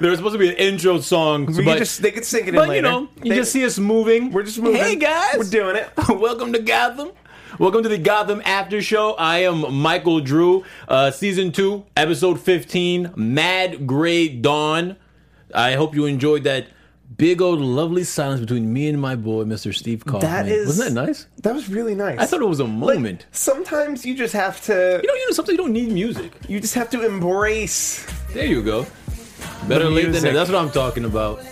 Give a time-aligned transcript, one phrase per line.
[0.00, 2.44] there was supposed to be an intro song, We but, can just they could sink
[2.46, 4.32] it in but you know, you They- just see us moving.
[4.32, 4.80] we're just moving.
[4.80, 5.88] Hey guys, we're doing it.
[6.08, 7.10] Welcome to Gotham.
[7.58, 9.12] Welcome to the Gotham After Show.
[9.18, 14.96] I am Micheal Drew, uh, season two, episode fifteen, Mad Gray Dawn.
[15.54, 16.68] I hope you enjoyed that
[17.16, 19.74] big old lovely silence between me and my boy, Mr.
[19.74, 20.20] Steve Kaufmann.
[20.30, 21.26] That is- wasn't that nice?
[21.42, 22.18] That was really nice.
[22.18, 23.26] I thought it was a Like, moment.
[23.32, 24.72] sometimes you just have to.
[25.02, 26.32] you know, you know, sometimes you don't need music.
[26.48, 28.06] You just have to embrace.
[28.32, 28.86] There you go.
[29.68, 30.36] Better The late than never.
[30.36, 31.42] That's what I'm talking about.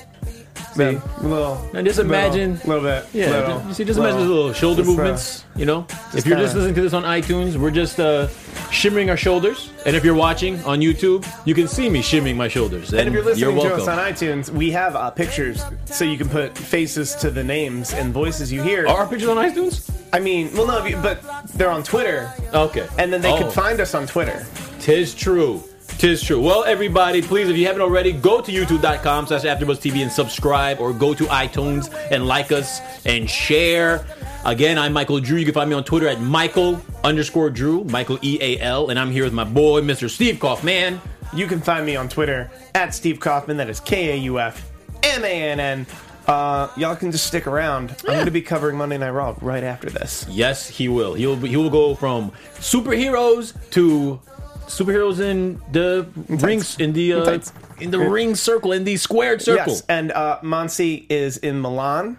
[0.77, 1.59] Man, little.
[1.75, 3.07] And just imagine- little, little bit.
[3.13, 5.45] Yeah, little, you see, just imagine those little shoulder Just, uh, movements.
[5.57, 8.29] You know, if you're just kinda- listening to this on iTunes, we're just uh,
[8.71, 9.71] shimmering our shoulders.
[9.87, 12.91] And if you're watching on YouTube, you can see me shimming my shoulders.
[12.91, 13.81] And, And if you're listening to welcome.
[13.81, 17.93] us on iTunes, we have uh, pictures so you can put faces to the names
[17.93, 18.87] and voices you hear.
[18.87, 19.91] Are our pictures on iTunes?
[20.13, 21.23] I mean, well, no, but
[21.55, 22.87] they're on Twitter, Okay.
[22.99, 24.47] and then they oh, could find us on Twitter.
[24.79, 25.63] Tis true.
[25.97, 26.41] Tis true.
[26.41, 30.93] Well, everybody, please, if you haven't already, go to youtube.com slash AfterBuzzTV and subscribe, or
[30.93, 34.07] go to iTunes and like us and share.
[34.45, 35.39] Again, I'm Micheal Drew.
[35.39, 38.99] You can find me on Twitter at Michael underscore Drew, Michael E A L, and
[38.99, 40.09] I'm here with my boy, Mr.
[40.09, 41.01] Steve Kaufmann.
[41.35, 43.57] You can find me on Twitter at Steve Kaufmann.
[43.57, 44.71] That is K A U F
[45.03, 45.87] M A N N.
[46.29, 47.97] Uh, y'all can just stick around.
[48.07, 50.27] I'm going to be covering Monday Night Raw right after this.
[50.29, 51.15] Yes, he will.
[51.15, 54.21] He'll he will go from superheroes to
[54.69, 57.41] superheroes in the rings in the uh,
[57.81, 59.73] in the ring circle in the squared circle.
[59.75, 62.17] Yes, and uh, Monsi is in Milan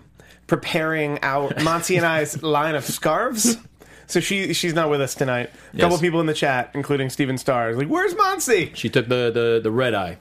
[0.48, 3.58] preparing our Monsi and I's line of scarves.
[4.08, 5.52] So she she's not with us tonight.
[5.74, 9.32] A couple people in the chat, including Steven Stars, like, "Where's Monsi?" She took the,
[9.32, 10.18] the the red eye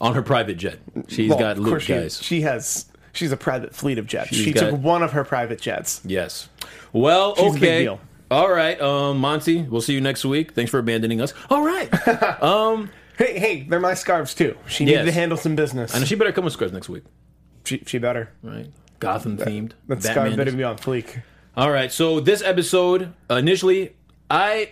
[0.00, 0.78] on her private jet.
[1.08, 2.22] She's Well, got course she, guys.
[2.22, 2.86] she has.
[3.12, 4.28] She's a private fleet of jets.
[4.28, 6.00] She's she got- took one of her private jets.
[6.04, 6.48] yes.
[6.92, 8.00] Well, She's a big okay.
[8.30, 9.62] All right, um, Monty.
[9.62, 10.52] We'll see you next week.
[10.52, 11.32] Thanks for abandoning us.
[11.50, 11.88] All right.
[12.42, 14.58] um, Hey, hey, they're my scarves too.
[14.66, 15.06] She needed Yes.
[15.06, 15.94] to handle some business.
[15.94, 17.04] and she better come with scarves next week.
[17.64, 18.30] she, she better.
[18.42, 18.66] Right.
[18.98, 19.72] Gotham themed.
[19.88, 21.22] That scarf better be on fleek.
[21.56, 21.90] All right.
[21.90, 23.94] So this episode, uh, initially,
[24.30, 24.70] I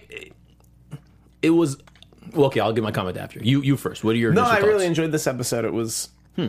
[1.41, 1.78] it was
[2.34, 2.60] well, okay.
[2.60, 3.62] I'll give my comment after you.
[3.62, 4.04] You first.
[4.04, 4.69] What are your No, initial I thoughts?
[4.69, 5.64] really enjoyed this episode.
[5.64, 6.48] It was Hmm.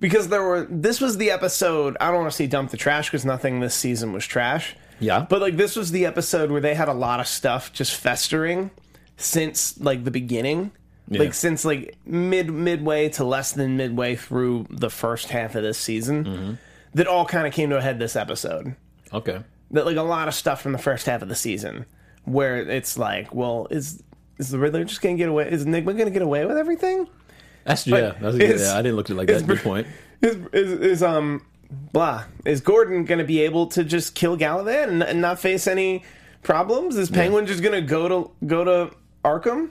[0.00, 0.66] because there were.
[0.70, 1.96] This was the episode.
[2.00, 4.74] I don't want to say dump the trash because nothing this season was trash.
[5.02, 5.26] Yeah.
[5.28, 8.70] but like this was the episode where they had a lot of stuff just festering
[9.16, 10.72] since like the beginning.
[11.08, 11.20] Yeah.
[11.20, 15.76] Like since like mid midway to less than midway through the first half of this
[15.78, 16.52] season, Mm-hmm.
[16.94, 18.76] that all kind of came to a head this episode.
[19.12, 19.40] okay.
[19.72, 21.86] That like a lot of stuff from the first half of the season,
[22.24, 24.02] where it's like, well, is
[24.38, 25.50] is the Riddler just gonna get away?
[25.50, 27.08] Is Enigma gonna get away with everything?
[27.64, 28.12] That's yeah.
[28.20, 28.74] That's a good, yeah.
[28.76, 29.46] I didn't look at it like that.
[29.46, 29.86] Good point.
[30.20, 31.42] is, is, is um
[31.92, 35.66] blah is Gordon going to be able to just kill Galavan and, and not face
[35.66, 36.04] any
[36.42, 36.96] problems?
[36.96, 39.70] Is Penguin just going to go to go to Arkham?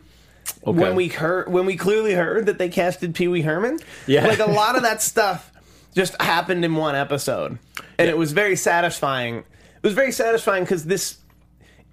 [0.65, 0.80] Okay.
[0.80, 4.25] When we heard when we clearly heard that they casted Pee Wee Herman, Yeah.
[4.27, 5.51] like a lot of that stuff
[5.95, 7.59] just happened in one episode,
[8.00, 9.38] and it was very satisfying.
[9.38, 11.18] It was very satisfying because this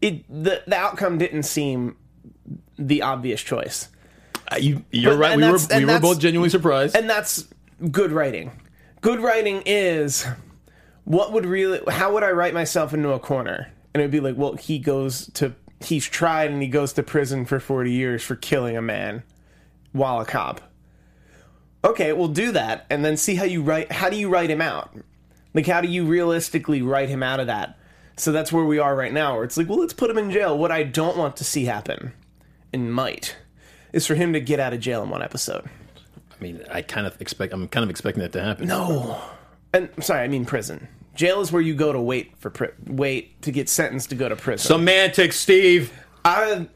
[0.01, 1.97] it the the outcome didn't seem
[2.79, 3.89] the obvious choice.
[4.51, 5.37] Uh, you, you're But- right.
[5.37, 6.97] We were we were both genuinely surprised.
[6.97, 7.45] and that's
[7.91, 8.51] good writing.
[9.01, 10.27] Good writing is
[11.05, 13.73] what would really how would I write myself into a corner?
[13.95, 17.45] And it'd be like, well, he goes to he's tried and he goes to prison
[17.45, 19.23] for 40 years for killing a man
[19.93, 20.61] while a cop.
[21.85, 23.91] okay, we'll do that, and then see how you write.
[23.93, 24.95] How do you write him out?
[25.55, 27.79] Like, how do you realistically write him out of that?
[28.17, 30.31] So that's where we are right now, where it's like, well, let's put him in
[30.31, 30.59] jail.
[30.59, 32.13] What I don't want to see happen,
[32.73, 33.37] and might,
[33.93, 35.69] is for him to get out of jail in one episode.
[36.39, 37.53] I mean, I kind of expect.
[37.53, 38.69] I'm kind of expecting that to happen.
[38.69, 39.21] No,
[39.73, 40.89] and sorry, I mean prison.
[41.15, 44.29] Jail is where you go to wait for pri- wait to get sentenced to go
[44.29, 44.67] to prison.
[44.67, 45.93] Semantics, Steve.
[46.25, 46.69] I,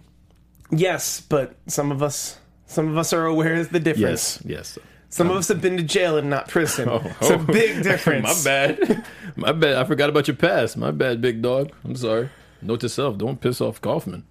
[0.70, 4.40] yes, but some of us, some of us are aware of the difference.
[4.44, 4.78] Yes, yes.
[5.10, 6.88] Some of um, us have been to jail and not prison.
[6.92, 7.38] Oh, it's a oh.
[7.38, 8.44] big difference.
[8.44, 9.06] My bad.
[9.36, 9.76] My bad.
[9.76, 10.76] I forgot about your past.
[10.76, 11.70] My bad, big dog.
[11.84, 12.30] I'm sorry.
[12.60, 14.24] Note to self: Don't piss off Kaufmann.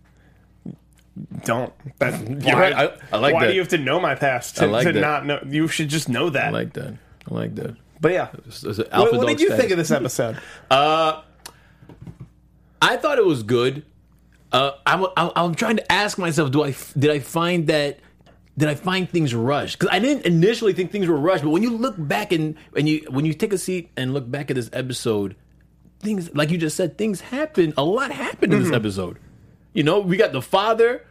[1.46, 1.74] Don't.
[2.00, 2.74] That, You're why, right.
[2.74, 3.48] I- I like why that.
[3.50, 5.00] do you have to know my past to, I like to that.
[5.02, 5.40] not know?
[5.46, 6.48] You should just know that.
[6.48, 6.94] I like that.
[7.30, 7.75] I like that.
[8.00, 9.62] but yeah, It's- it's an what, alpha what dog did you status.
[9.62, 10.38] think of this episode?
[12.81, 13.84] I thought it was good.
[14.52, 18.00] Uh, I'm, I'm I'm trying to ask myself, do I did I find that
[18.58, 19.80] did I find things rushed?
[19.80, 22.86] Because I didn't initially think things were rushed, but when you look back and when
[22.88, 25.36] you when you take a seat and look back at this episode,
[26.00, 27.74] things like you just said, things happened.
[27.78, 28.69] A lot happened in Mm-hmm.
[28.72, 29.19] this episode.
[29.73, 31.06] You know, we got the father.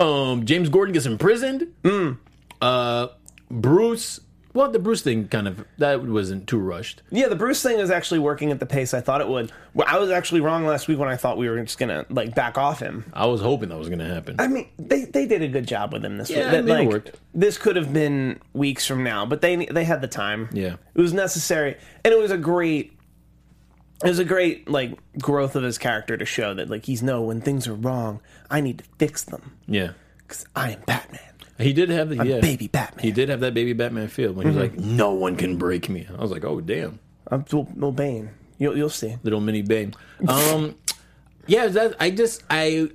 [0.00, 1.74] Um, James Gordon gets imprisoned.
[1.82, 2.18] Mm.
[2.62, 3.08] Uh,
[3.50, 4.20] Bruce.
[4.54, 7.02] Well, the Bruce thing kind of that wasn't too rushed.
[7.10, 9.52] yeah, the Bruce thing is actually working at the pace I thought it would.
[9.74, 12.34] Well, I was actually wrong last week when I thought we were just gonna like
[12.34, 13.04] back off him.
[13.12, 14.36] I was hoping that was going to happen.
[14.40, 16.46] I mean, they, they did a good job with him this Yeah, week.
[16.46, 17.10] I That, mean, it worked.
[17.34, 20.48] This could have been weeks from now, but they they had the time.
[20.52, 20.76] Yeah.
[20.94, 22.97] it was necessary, and it was a great.
[24.04, 27.22] It was a great like growth of his character to show that like he's no
[27.22, 29.92] when things are wrong, I need to fix them yeah.
[30.18, 31.20] because I am Batman.
[31.58, 33.04] He did have the yeah, baby Batman.
[33.04, 35.88] He did have that baby Batman feel when he was like, "No one can break
[35.88, 38.30] me." I was like, "Oh damn, I'm Bill Bane.
[38.58, 39.16] You'll you'll see.
[39.24, 39.94] little mini Bane."
[40.28, 40.76] Um,
[41.48, 42.90] yeah, that I just I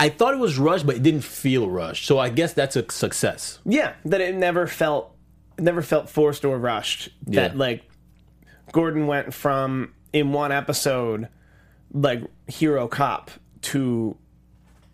[0.00, 2.06] I thought it was rushed, but it didn't feel rushed.
[2.06, 3.60] So I guess that's a success.
[3.64, 5.14] Yeah, that it never felt
[5.56, 7.10] never felt forced or rushed.
[7.26, 7.58] That Yeah.
[7.58, 7.84] like
[8.72, 11.28] Gordon went from in one episode
[11.92, 13.30] like hero cop
[13.62, 14.16] to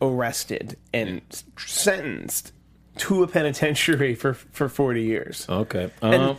[0.00, 1.20] arrested and
[1.58, 2.52] sentenced
[2.98, 5.46] to a penitentiary for for 40 years.
[5.48, 5.90] Okay.
[6.02, 6.38] And Um,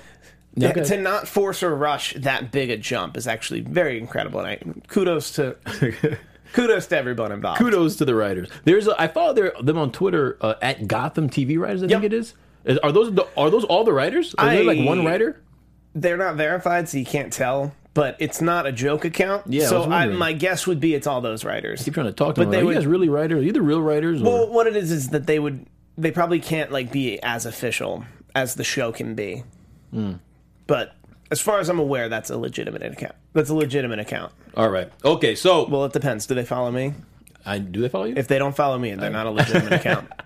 [0.61, 0.83] okay.
[0.83, 4.59] to not force or rush that big a jump is actually very incredible and I
[4.87, 5.55] kudos to
[6.53, 7.59] kudos to everyone involved.
[7.59, 8.49] kudos to the writers.
[8.63, 11.83] There's a, I follow their, them on Twitter uh, at Gotham TV writers.
[11.83, 12.33] I think it is.
[12.65, 14.33] Is- Are those the, are those all the writers?
[14.37, 15.41] Are there like one writer?
[15.95, 17.73] they're not verified, so you can't tell.
[17.97, 19.47] But it's not a joke account.
[19.47, 21.83] Yeah, So was I, my guess would be it's all those writers.
[21.83, 22.51] keep trying to talk to But them.
[22.51, 23.41] they Like, would- you guys really writers?
[23.41, 24.21] Are you the real writers?
[24.21, 24.25] Or?
[24.25, 25.65] Well, what it is is that they would
[25.97, 28.05] they probably can't like be as official
[28.35, 29.43] as the show can be.
[29.91, 30.13] Hmm.
[30.67, 30.93] But
[31.31, 33.15] as far as I'm aware, that's a legitimate account.
[33.33, 34.31] That's a legitimate account.
[34.55, 34.91] all right.
[35.03, 35.33] Okay.
[35.33, 36.27] So Well, it depends.
[36.27, 36.93] Do they follow me?
[37.47, 38.13] I do they follow you?
[38.15, 40.07] If they don't follow me, and they're not a legitimate account.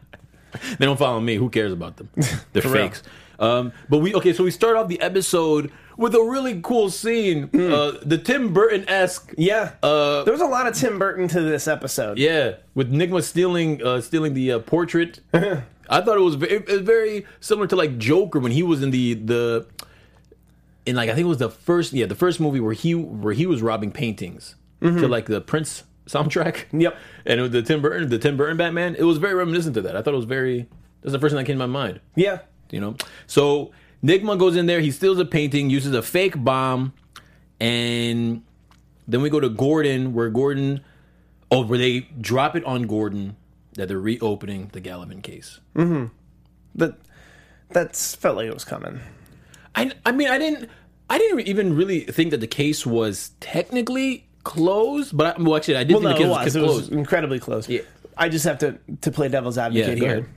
[0.77, 1.35] They don't follow me.
[1.35, 2.09] Who cares about them?
[2.51, 2.73] They're real.
[2.73, 3.03] fakes.
[3.41, 4.31] Um, but we okay.
[4.33, 7.49] So we start off the episode with a really cool scene.
[7.53, 9.33] Uh, the Tim Burton esque.
[9.37, 9.73] Yeah.
[9.83, 12.17] Uh, there was a lot of Tim Burton to this episode.
[12.17, 15.19] Yeah, with Nygma stealing uh, stealing the uh, portrait.
[15.33, 18.81] I thought it was very, it was very similar to like Joker when he was
[18.81, 19.67] in the the
[20.85, 23.33] in like I think it was the first yeah the first movie where he where
[23.33, 26.65] he was robbing paintings to like the Prince soundtrack.
[26.71, 26.97] Yep.
[27.25, 28.95] And it was the Tim Burton the Tim Burton Batman.
[28.95, 29.95] It was very reminiscent to that.
[29.95, 30.67] I thought it was very.
[31.01, 31.99] That's the first thing that came to my mind.
[32.15, 32.39] Yeah.
[32.71, 32.95] You know,
[33.27, 33.71] so
[34.03, 34.79] Nygma goes in there.
[34.79, 36.93] He steals a painting, uses a fake bomb,
[37.59, 38.41] and
[39.07, 40.81] then we go to Gordon, where Gordon,
[41.51, 43.35] oh, where they drop it on Gordon
[43.73, 45.59] that they're reopening the Galavan case.
[45.75, 46.05] Mm-hmm.
[46.75, 46.97] But
[47.69, 48.99] that's felt like it was coming.
[49.75, 50.69] I, I mean, I didn't,
[51.09, 55.77] I didn't even really think that the case was technically closed, but I, well, actually,
[55.77, 56.45] I did Well, think no, the it case was.
[56.45, 56.91] was, It was closed.
[56.93, 57.69] incredibly close.
[57.69, 57.81] Yeah.
[58.17, 60.17] I just have to to play devil's advocate go here.
[60.19, 60.29] ahead.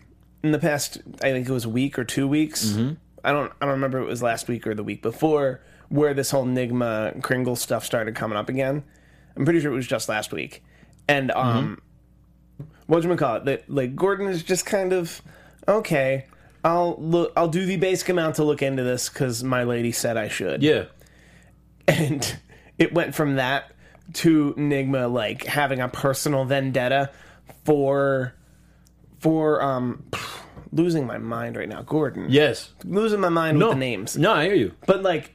[0.45, 2.67] In the past, I think it was a week or two weeks.
[2.67, 2.95] Mm-hmm.
[3.25, 6.13] I don't I don't remember if it was last week or the week before where
[6.15, 8.85] this whole Nygma Kringle stuff started coming up again.
[9.37, 10.63] I'm pretty sure it was just last week.
[11.09, 11.81] And um,
[12.59, 12.65] Mm-hmm.
[12.87, 13.45] what do you call it?
[13.47, 15.23] That like Gordon is just kind of
[15.67, 16.27] okay.
[16.63, 17.33] I'll look.
[17.37, 20.63] I'll do the basic amount to look into this because my lady said I should
[20.63, 20.85] Yeah,
[21.89, 22.39] and
[22.79, 23.71] it went from that
[24.15, 27.11] to Nygma like having a personal vendetta
[27.65, 28.35] for
[29.25, 30.05] for um
[30.73, 32.27] losing my mind right now, Gordon.
[32.29, 32.73] yes.
[32.85, 34.17] Losing my mind No with the names.
[34.19, 34.73] No, I hear you.
[34.87, 35.31] But like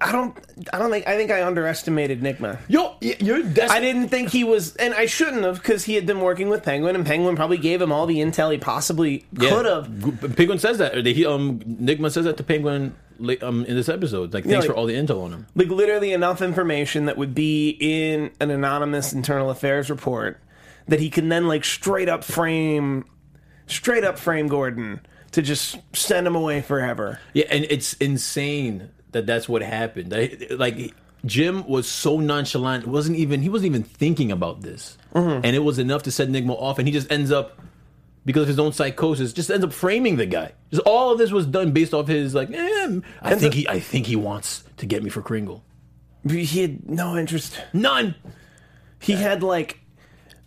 [0.00, 0.36] I don't
[0.72, 2.58] I don't think I think I underestimated Nygma.
[2.68, 3.42] Yo, you're.
[3.42, 6.48] That's, I didn't think he was and I shouldn't have because he had been working
[6.48, 9.50] with Penguin and Penguin probably gave him all the intel he possibly Yeah.
[9.50, 10.36] could have.
[10.36, 10.96] Penguin says that.
[10.96, 12.94] Or he, um, Nygma says that to Penguin
[13.42, 14.32] um, in this episode.
[14.32, 15.46] Like, thanks like- for all the intel on him.
[15.56, 20.38] like literally enough information that would be in an anonymous internal affairs report
[20.88, 23.04] that he can then like straight up frame
[23.66, 25.00] straight up frame Gordon
[25.32, 27.18] to just send him away forever.
[27.32, 30.14] Yeah, and it's insane that that's what happened.
[30.50, 35.44] Like Jim was so nonchalant, wasn't even he wasn't even thinking about this, Mm-hmm.
[35.44, 37.60] and it was enough to set Nygma off, and he just ends up
[38.26, 40.52] because of his own psychosis, just ends up framing the guy.
[40.70, 43.68] Just all of this was done based off his like, eh, I think the- he
[43.68, 45.62] I think he wants to get me for Kringle.
[46.28, 47.60] He had no interest.
[47.72, 48.14] None.
[48.98, 49.78] He had like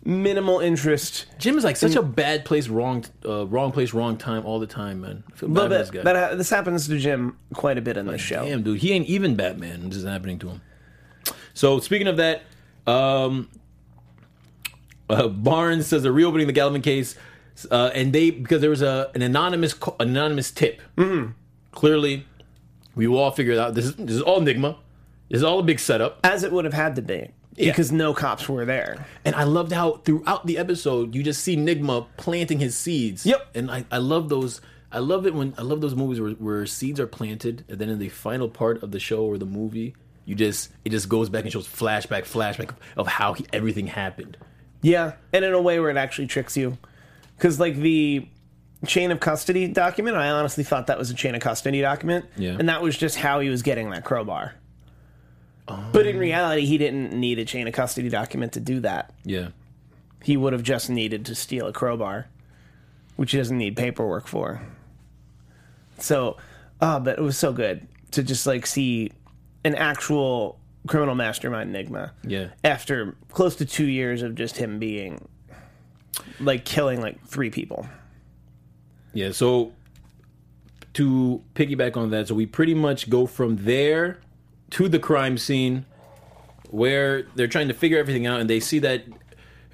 [0.04, 1.26] minimal interest.
[1.38, 4.66] Jim is like such a bad place, wrong, uh, wrong place, wrong time all the
[4.66, 5.24] time, man.
[5.32, 6.02] I feel bad for this guy.
[6.02, 8.44] That ha- this happens to Jim quite a bit in this show.
[8.44, 9.88] Damn, dude, he ain't even Batman.
[9.88, 10.62] This is happening to him.
[11.54, 12.42] So speaking of that,
[12.86, 13.48] um,
[15.10, 17.16] uh, Barnes says they're reopening the Galavan case,
[17.70, 20.80] uh, and they because there was a an anonymous co- anonymous tip.
[20.96, 21.32] Mm-hmm.
[21.72, 22.26] Clearly,
[22.94, 23.74] we will all figure it out.
[23.74, 24.78] This is this is all Enigma.
[25.28, 26.20] This is all a big setup.
[26.24, 27.30] As it would have had to be.
[27.58, 29.06] Because no cops were there.
[29.24, 33.26] And I loved how throughout the episode you just see Nygma planting his seeds.
[33.26, 33.48] Yep.
[33.54, 34.60] And I, I love those.
[34.90, 37.88] I love it when I love those movies where, where seeds are planted, and then
[37.90, 41.28] in the final part of the show or the movie, you just it just goes
[41.28, 44.36] back and shows flashback, flashback of how he, everything happened.
[44.80, 45.12] Yeah.
[45.32, 46.78] And in a way where it actually tricks you.
[47.36, 48.28] Because, like, the
[48.86, 52.26] chain of custody document, I honestly thought that was a chain of custody document.
[52.36, 52.56] Yeah.
[52.58, 54.54] And that was just how he was getting that crowbar.
[55.92, 59.12] But in reality, he didn't need a chain of custody document to do that.
[59.24, 59.48] Yeah.
[60.22, 62.26] He would have just needed to steal a crowbar,
[63.16, 64.60] which he doesn't need paperwork for.
[65.98, 66.36] So,
[66.80, 69.12] oh, but it was so good to just like see
[69.64, 72.12] an actual criminal mastermind Enigma.
[72.24, 72.48] Yeah.
[72.64, 75.28] After close to two years of just him being
[76.40, 77.86] like killing like three people.
[79.12, 79.72] Yeah, so
[80.94, 84.20] to piggyback on that, so we pretty much go from there
[84.70, 85.84] to the crime scene
[86.70, 89.04] where they're trying to figure everything out and they see that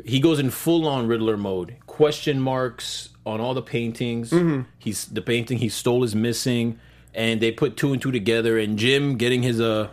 [0.05, 1.77] he goes in full on Riddler mode.
[1.87, 4.33] Question marks on all the paintings.
[4.79, 6.79] He's the painting he stole is missing
[7.15, 9.89] and they put two and two together and Jim getting his uh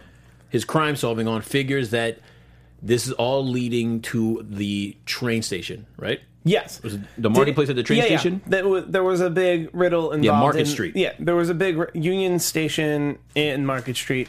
[0.50, 2.20] his crime solving on figures that
[2.82, 6.20] this is all leading to the train station, right?
[6.44, 6.82] Yes.
[7.18, 8.18] The Marty Did- place at the train yeah, yeah.
[8.18, 8.42] station?
[8.48, 10.26] There was, there was a big riddle involved.
[10.26, 10.96] Yeah, Market in- Street.
[10.96, 14.28] Yeah, there was a big Union Station in Market Street.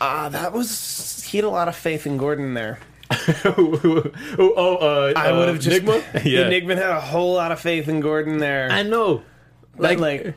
[0.00, 2.78] Ah, that was he had a lot of faith in Gordon there.
[3.10, 6.02] oh, oh, uh, I would have just Enigma.
[6.24, 8.68] yeah, Enigma had a whole lot of faith in Gordon there.
[8.70, 9.22] I know.
[9.76, 10.34] like, like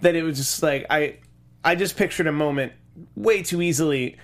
[0.00, 1.16] that it was just like I
[1.64, 2.72] I just pictured a moment
[3.16, 4.16] way too easily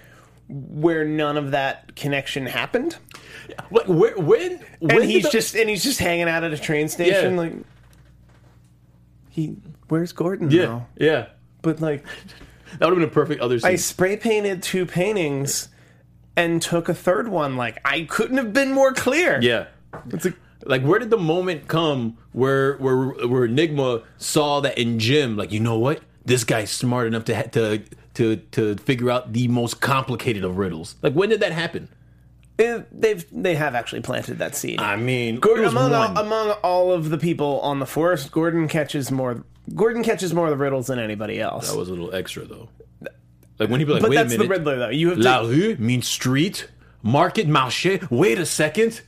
[0.49, 2.97] where none of that connection happened.
[3.71, 6.59] Like, where, when, when And he's the- just and he's just hanging out at a
[6.59, 7.41] train station Yeah.
[7.41, 7.53] like
[9.31, 9.57] he
[9.89, 10.87] where's Gordon yeah, now?
[10.97, 11.27] yeah.
[11.63, 12.05] But like
[12.79, 13.71] That would have been a perfect other scene.
[13.71, 15.69] I spray painted two paintings
[16.37, 17.57] and took a third one.
[17.57, 19.41] Like I couldn't have been more clear.
[19.41, 19.67] yeah,
[20.11, 20.37] It's like
[20.67, 22.97] like where did the moment come where where
[23.27, 25.37] where Enigma saw that in Jim?
[25.37, 26.03] Like, you know what?
[26.25, 27.83] This guy's smart enough to ha- to
[28.15, 30.97] to to figure out the most complicated of riddles.
[31.03, 31.89] Like, when did that happen?
[32.61, 34.81] it, they've they have actually planted that seed.
[34.81, 39.11] I mean, Gordon, among all, among all of the people on the forest, Gordon catches
[39.11, 39.45] more.
[39.75, 41.71] Gordon catches more of the riddles than anybody else.
[41.71, 42.69] that was a little extra though.
[43.59, 44.89] Like when he be like, but wait a that's the minute, Riddler, though.
[44.89, 45.23] You have to.
[45.25, 46.69] La rue means street,
[47.03, 48.11] market, marché.
[48.11, 49.03] Wait a second.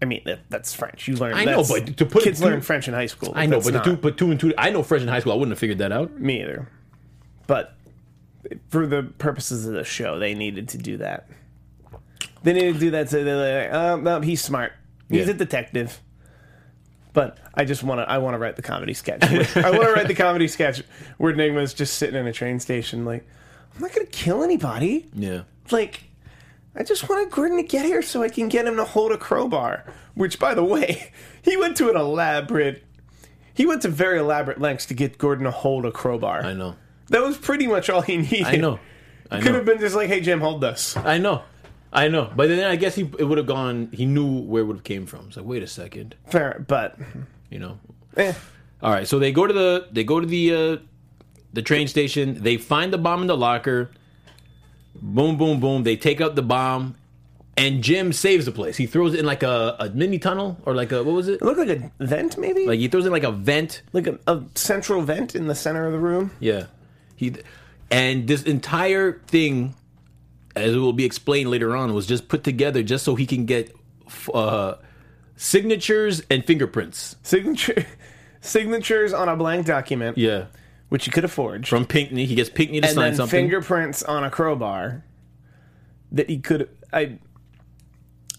[0.00, 1.08] I mean, that, that's French.
[1.08, 1.34] You learn.
[1.34, 3.32] I know, but to put kids two- learn French in high school.
[3.34, 4.54] I know, but not to two, put two and two.
[4.56, 5.32] I know French in high school.
[5.32, 6.12] I wouldn't have figured that out.
[6.20, 6.68] me either.
[7.48, 7.74] But
[8.68, 11.28] for the purposes of the show, they needed to do that.
[12.44, 13.10] They needed to do that.
[13.10, 14.72] So they're like, uh, oh, no, he's smart.
[15.10, 15.32] He's Yeah.
[15.32, 16.00] a detective.
[17.18, 18.08] But I just want to.
[18.08, 19.24] I want to write the comedy sketch.
[19.56, 20.84] I want to write the comedy sketch
[21.16, 23.26] where Enigma's just sitting in a train station, like,
[23.74, 25.08] I'm not going to kill anybody.
[25.12, 25.42] Yeah.
[25.72, 26.04] like
[26.76, 29.18] I just wanted Gordon to get here so I can get him to hold a
[29.18, 29.84] crowbar.
[30.14, 31.10] Which, by the way,
[31.42, 32.84] he went to an elaborate.
[33.52, 36.44] He went to very elaborate lengths to get Gordon to hold a crowbar.
[36.44, 36.76] I know.
[37.08, 38.46] That was pretty much all he needed.
[38.46, 38.78] I know.
[39.28, 39.54] I Could know.
[39.54, 41.42] have been just like, "Hey Jim, hold this." I know.
[41.92, 42.30] I know.
[42.34, 43.88] But then I guess he it would have gone.
[43.92, 45.26] He knew where it would have came from.
[45.28, 46.14] It's like, wait a second.
[46.26, 46.96] Fair, but
[47.50, 47.78] You know.
[48.16, 48.34] eh,
[48.82, 49.06] All right.
[49.08, 50.76] So they go to the they go to the uh,
[51.52, 52.42] the train station.
[52.42, 53.90] They find the bomb in the locker.
[55.00, 55.82] Boom, boom, boom.
[55.84, 56.96] They take out the bomb,
[57.56, 58.76] and Jim saves the place.
[58.76, 61.34] He throws it in like a, a mini tunnel or like a what was it?
[61.34, 63.82] it looked like a vent, maybe Like he throws in like a vent.
[63.92, 66.32] like a, a central vent in the center of the room.
[66.40, 66.66] Yeah.
[67.16, 67.34] He
[67.90, 69.74] and this entire thing,
[70.60, 73.44] as it will be explained later on, was just put together just so he can
[73.46, 73.74] get
[74.34, 74.74] uh,
[75.36, 77.16] signatures and fingerprints.
[77.22, 77.86] Signature
[78.40, 80.46] signatures on a blank document, Yeah.
[80.88, 83.38] which he could have forged, From Pinkney, he gets Pinkney to and sign something.
[83.44, 85.04] fingerprints on a crowbar
[86.12, 86.68] that he could.
[86.92, 87.18] I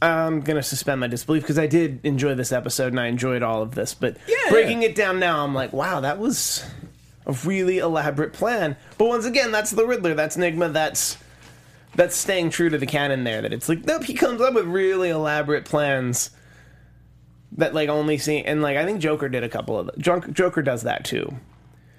[0.02, 3.62] I'm gonna suspend my disbelief because I did enjoy this episode and I enjoyed all
[3.62, 3.94] of this.
[3.94, 4.36] But Yeah.
[4.50, 6.64] breaking it down now, I'm like, wow, that was
[7.26, 8.78] a really elaborate plan.
[8.98, 10.14] But once again, that's the Riddler.
[10.14, 10.70] That's Enigma.
[10.70, 11.18] That's
[12.00, 13.42] that's staying true to the canon there.
[13.42, 16.32] That it's like, nope, he comes up with really elaborate plans
[17.54, 20.62] that like only see and like I think Joker did a couple of the, Joker
[20.62, 21.36] does that too.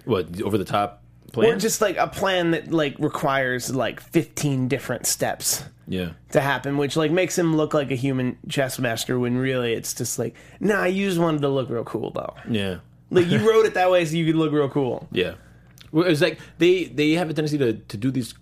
[0.06, 1.02] What over the top
[1.32, 1.52] plan?
[1.52, 6.12] Or just like a plan that like requires like 15 different steps yeah.
[6.30, 9.92] to happen, which like makes him look like a human chess master when really it's
[9.92, 12.34] just like, nah, you just wanted to look real cool though.
[12.48, 12.78] Yeah.
[13.10, 15.08] Like you wrote it that way so you could look real cool.
[15.12, 15.34] Yeah.
[15.92, 18.32] Well, it's like they they have a tendency to to do these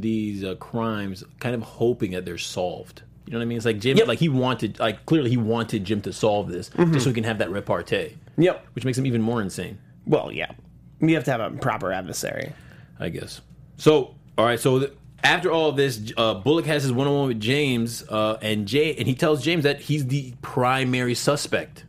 [0.00, 3.02] these uh, crimes kind of hoping that they're solved.
[3.26, 3.56] You know what I mean?
[3.58, 4.04] It's like Jim, Yep.
[4.04, 4.08] Mm-hmm.
[4.08, 7.24] like he wanted, like clearly he wanted Jim to solve this just so he can
[7.24, 8.66] have that repartee, Yep.
[8.74, 10.52] which makes him even more insane, Well, yeah.
[11.00, 12.52] You have to have a proper adversary.
[12.98, 13.40] I guess.
[13.76, 14.58] So, all right.
[14.58, 18.02] So th- after all of this, uh, Bullock has his one on one with James,
[18.08, 21.84] uh, and Jay, and he tells James that he's the primary suspect.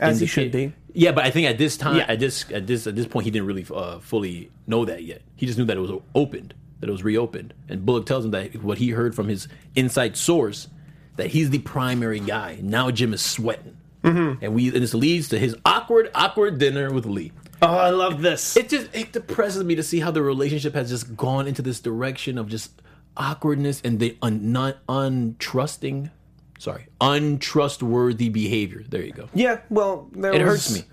[0.00, 0.72] As he should be.
[0.94, 2.06] Yeah, but I think at this time, Yeah.
[2.08, 5.22] at this at this at this point, he didn't really uh, fully know that yet.
[5.36, 8.30] He just knew that it was opened, that it was reopened, and Bullock tells him
[8.32, 10.68] that what he heard from his inside source
[11.16, 12.58] that he's the primary guy.
[12.62, 14.42] Now Jim is sweating, mm-hmm.
[14.42, 17.32] and we and this leads to his awkward, awkward dinner with Lee.
[17.60, 18.56] Oh, I love this.
[18.56, 21.80] It just it depresses me to see how the relationship has just gone into this
[21.80, 22.80] direction of just
[23.16, 26.10] awkwardness and the un, not untrusting,
[26.58, 28.84] sorry, untrustworthy behavior.
[28.88, 29.28] There you go.
[29.34, 30.84] yeah, well, there It was, hurts me.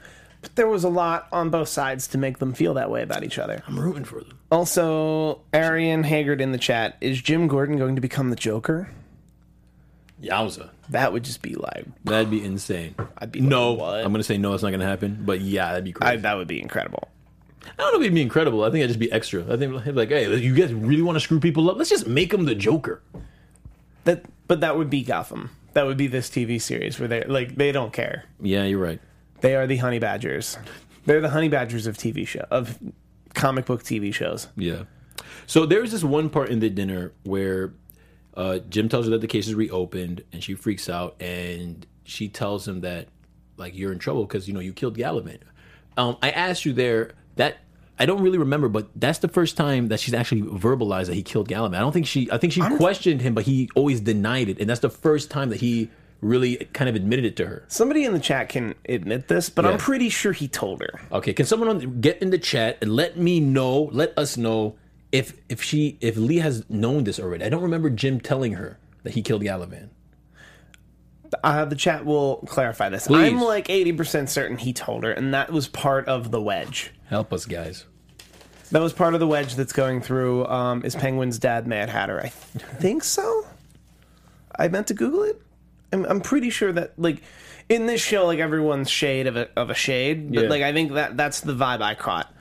[0.42, 3.24] But there was a lot on both sides to make them feel that way about
[3.24, 3.64] each other.
[3.68, 4.38] I'm rooting for them.
[4.56, 8.90] Also, Arian Haggard in the chat is Jim Gordon going to become the Joker?
[10.24, 10.70] Yowza.
[10.88, 12.96] That would just be like, That'd be insane.
[13.18, 13.74] I'd be like, no.
[13.74, 14.06] what?
[14.06, 14.54] I'm gonna say no.
[14.54, 15.24] It's not gonna happen.
[15.26, 16.14] But yeah, that'd be crazy.
[16.14, 17.10] I, that would be incredible.
[17.66, 18.64] I don't know if it'd be incredible.
[18.64, 19.42] I think it'd just be extra.
[19.44, 21.76] I think it'd be like, hey, you guys really want to screw people up?
[21.76, 23.02] Let's just make them the Joker.
[24.06, 25.50] That, but that would be Gotham.
[25.74, 28.24] That would be this TV series where they like they don't care.
[28.40, 29.02] Yeah, you're right.
[29.42, 30.58] They are the honey badgers.
[31.06, 32.80] They're the honey badgers of TV show of
[33.36, 34.48] comic book TV shows.
[34.56, 34.84] Yeah.
[35.48, 37.74] So there was this one part in the dinner where
[38.36, 42.28] uh, Jim tells her that the case is reopened, and she freaks out, and she
[42.28, 43.08] tells him that
[43.58, 45.40] like you're in trouble because you know you killed Galavan.
[45.98, 47.58] Um, I asked you there that
[47.98, 51.24] I don't really remember, but that's the first time that she's actually verbalized that he
[51.24, 51.76] killed Galavan.
[51.76, 52.30] I don't think she.
[52.32, 55.50] I think she questioned him, but he always denied it, and that's the first time
[55.50, 55.90] that he
[56.26, 57.64] really kind of admitted it to her.
[57.68, 59.72] Somebody in the chat can admit this, but Yeah.
[59.72, 61.00] I'm pretty sure he told her.
[61.12, 64.76] Okay, can someone get in the chat and let me know, let us know
[65.12, 67.46] if if she if Lee has known this already.
[67.46, 69.90] I don't remember Jim telling her that he killed Galavan.
[71.44, 73.08] Uh, the chat will clarify this.
[73.08, 73.28] Please.
[73.32, 76.92] I'm like 80% certain he told her, and that was part of the wedge.
[77.08, 77.86] Help us, guys.
[78.72, 80.46] That was part of the wedge that's going through.
[80.48, 82.20] Um, is Penguin's dad Mad Hatter?
[82.20, 82.34] I th-
[82.80, 83.46] think so.
[84.58, 85.42] I meant to Google it.
[85.96, 87.22] I'm, I'm pretty sure that like
[87.70, 90.50] in this show, like everyone's shade of a of a shade, but Yeah.
[90.50, 92.32] like I think that that's the vibe I caught.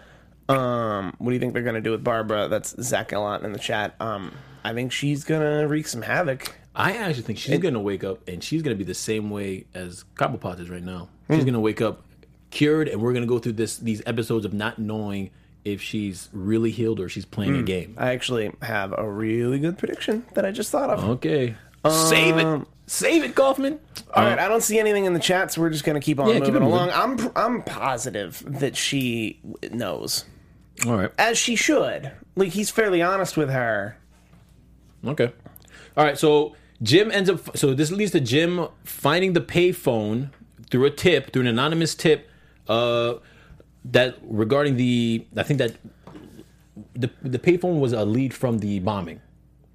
[0.49, 2.49] Um, what do you think they're gonna do with Barbara?
[2.49, 3.95] That's Zach Gallant in the chat.
[4.01, 4.33] Um,
[4.65, 6.55] I think she's gonna wreak some havoc.
[6.77, 10.05] I actually think she's gonna wake up and she's gonna be the same way as
[10.17, 11.09] Cobblepot is right now.
[11.31, 12.03] She's gonna wake up
[12.51, 15.31] cured, and we're gonna go through this these episodes of not knowing
[15.65, 17.95] if she's really healed or she's playing a game.
[17.97, 21.03] I actually have a really good prediction that I just thought of.
[21.05, 21.55] Okay,
[21.89, 23.79] save it, save it, Kaufman.
[24.13, 26.29] All right, I don't see anything in the chat, so we're just gonna keep on
[26.29, 26.91] Yeah, keep moving it along.
[26.91, 30.25] I'm I'm positive that she knows,
[30.87, 31.11] All right.
[31.19, 32.13] as she should.
[32.37, 33.97] Like he's fairly honest with her.
[35.07, 35.33] Okay.
[35.97, 36.19] All right.
[36.19, 37.57] So Jim ends up.
[37.57, 40.31] So this leads to Jim finding the payphone
[40.71, 42.29] through a tip, through an anonymous tip,
[42.69, 43.15] uh,
[43.85, 45.27] that regarding the.
[45.37, 45.75] I think that
[46.95, 49.21] the the payphone was a lead from the bombing.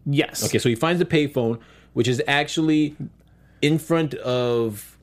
[0.05, 0.43] Yes.
[0.45, 0.57] Okay.
[0.59, 1.59] So he finds the payphone,
[1.93, 2.95] which is actually
[3.61, 4.97] in front of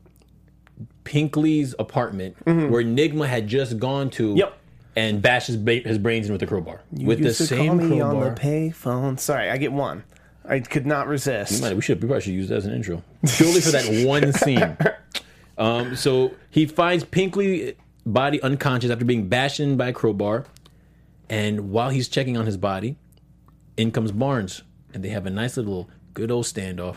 [1.05, 4.29] Pinkney's apartment, where Nygma had just gone to.
[4.31, 4.39] Mm-hmm.
[4.39, 4.59] Yep.
[4.99, 6.81] And bashed his, ba- his brains in with a crowbar.
[6.91, 8.29] You with the used to same call me crowbar.
[8.29, 9.21] on the payphone.
[9.21, 10.05] Sorry, I get one.
[10.43, 11.61] I could not resist.
[11.61, 13.03] Might- We should we probably should use that as an intro
[13.37, 14.75] purely for that one scene.
[15.59, 17.75] Um, so he finds Pinkney
[18.07, 20.47] body unconscious after being bashed in by a crowbar,
[21.29, 22.97] and while he's checking on his body,
[23.77, 24.63] in comes Barnes,
[24.95, 26.97] and they have a nice little good old standoff.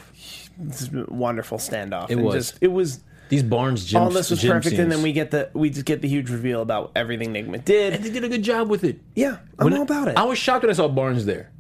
[0.58, 2.05] This is a wonderful standoff.
[2.10, 2.51] It And was.
[2.51, 3.01] Just, it was.
[3.29, 6.01] These Barnes gym, All this was perfect, and then we get the we just get
[6.01, 7.93] the huge reveal about everything Nygma did.
[7.93, 8.99] and they did a good job with it.
[9.13, 10.17] yeah, I'm When all about it.
[10.17, 11.51] I was shocked when I saw Barnes there.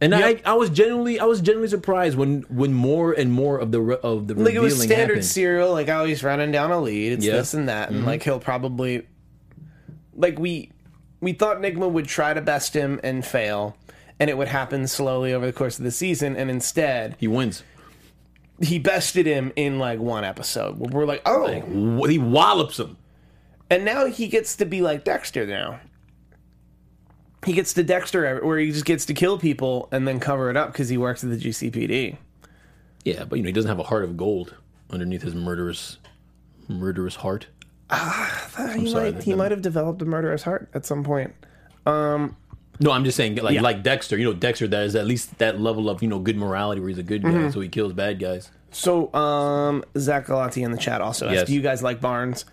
[0.00, 0.42] And Yep.
[0.46, 3.80] I, I was genuinely, I was genuinely surprised when, when more and more of the
[3.80, 5.24] re- of the like it was standard happened.
[5.24, 7.26] serial like oh he's running down a lead it's.
[7.26, 7.34] Mm-hmm.
[7.34, 9.04] this and that and like he'll probably
[10.14, 10.70] like we
[11.20, 13.76] we thought Nygma would try to best him and fail
[14.20, 17.62] and it would happen slowly over the course of the season and instead He wins.
[18.60, 20.78] he bested him in like one episode.
[20.78, 21.46] We're like, oh,
[22.00, 22.96] Wh- He wallops him.
[23.70, 25.80] and now he gets to be like Dexter now.
[27.46, 30.56] He gets to Dexter where he just gets to kill people and then cover it
[30.56, 32.16] up because he works at the GCPD.
[33.04, 34.54] Yeah, but you know he doesn't have a heart of gold
[34.90, 35.98] underneath his murderous,
[36.66, 37.46] murderous heart.
[37.90, 38.44] Ah
[38.76, 41.32] he sorry, might, he that- might have developed a murderous heart at some point.
[42.80, 43.62] No, I'm just saying, like Yeah.
[43.62, 44.16] like Dexter.
[44.16, 44.68] You know, Dexter.
[44.68, 47.22] That is at least that level of you know good morality where he's a good
[47.22, 47.50] guy, Mm-hmm.
[47.50, 48.50] so he kills bad guys.
[48.70, 51.46] So, um, Zach Galati in the chat also asked, Yes.
[51.48, 52.44] "Do you guys like Barnes?"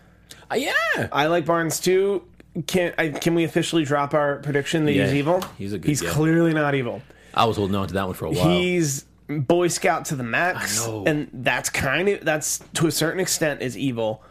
[0.49, 0.71] Uh, yeah,
[1.11, 2.23] I like Barnes too.
[2.67, 5.43] Can I, can we officially drop our prediction that Yeah, he's evil?
[5.57, 6.09] he's a good He's guy.
[6.09, 7.01] clearly not evil.
[7.33, 8.47] I was holding on to that one for a while.
[8.47, 13.61] He's Boy Scout to the max, and that's kind of that's to a certain extent
[13.61, 14.23] is evil.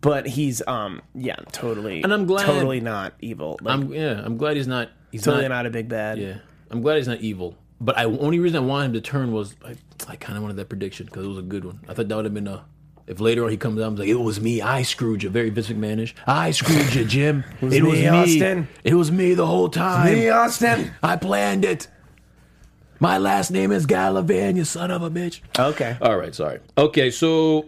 [0.00, 3.58] But he's um yeah totally And I'm glad- totally not evil.
[3.60, 4.88] Like, I'm yeah, I'm glad he's not.
[5.10, 6.18] He's totally not, not, a big bad.
[6.18, 6.38] Yeah,
[6.70, 7.56] I'm glad he's not evil.
[7.80, 9.74] But I only reason I wanted him to turn was I,
[10.06, 11.80] I kind of wanted that prediction because it was a good one.
[11.88, 12.64] I thought that would have been a.
[13.06, 15.30] If later on he comes out and is like, it was me, I screwed you,
[15.30, 16.12] very Vince McMahonish.
[16.28, 17.42] I screwed you, Jim.
[17.60, 18.68] it was, me, me, Austin.
[18.84, 20.14] It was me the whole time.
[20.14, 20.92] Me, Austin.
[21.02, 21.88] I planned it.
[23.00, 25.40] My last name is Galavan, you son of a bitch.
[25.58, 25.96] Okay.
[26.00, 26.60] All right, sorry.
[26.78, 27.66] Okay, so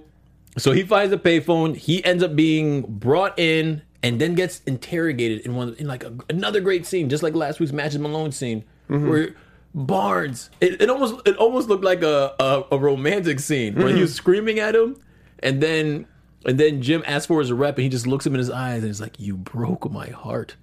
[0.58, 1.74] so he finds a payphone.
[1.74, 6.12] He ends up being brought in and then gets interrogated in one in like a,
[6.28, 9.34] another great scene, just like last week's Matches Malone scene, where
[9.74, 10.50] Barnes.
[10.60, 14.14] It, it almost it almost looked like a a, a romantic scene when he was
[14.14, 15.00] screaming at him,
[15.38, 16.06] and then
[16.44, 18.78] and then Jim asks for his rep, and he just looks him in his eyes
[18.78, 20.56] and he's like, "You broke my heart.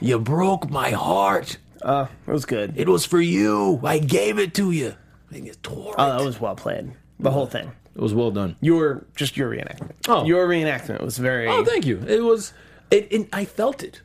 [0.00, 1.58] You broke my heart.
[1.82, 2.74] Uh, it was good.
[2.76, 3.80] It was for you.
[3.82, 4.94] I gave it to you."
[5.30, 6.18] I think it's tore oh, it.
[6.18, 6.92] that was well played.
[7.20, 7.70] The whole thing.
[7.94, 8.56] It was well done.
[8.60, 9.92] Your just your reenactment.
[10.08, 10.24] Oh.
[10.24, 11.48] your reenactment was very.
[11.48, 12.02] Oh, thank you.
[12.06, 12.54] It was.
[12.90, 13.08] It.
[13.10, 14.02] it I felt it.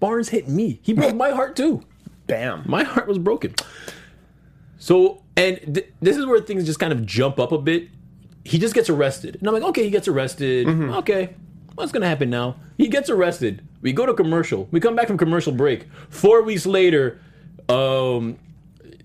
[0.00, 0.78] Barnes hit me.
[0.82, 1.82] He broke my heart too.
[2.26, 2.62] bam.
[2.66, 3.54] My heart was broken.
[4.78, 7.88] So, and th- this is where things just kind of jump up a bit.
[8.44, 10.66] He just gets arrested, and I'm like, okay, he gets arrested.
[10.68, 11.34] Okay,
[11.74, 12.56] what's gonna happen now?
[12.78, 13.62] He gets arrested.
[13.82, 14.68] We go to commercial.
[14.70, 15.86] We come back from commercial break.
[16.08, 17.20] Four weeks later,
[17.68, 18.38] um,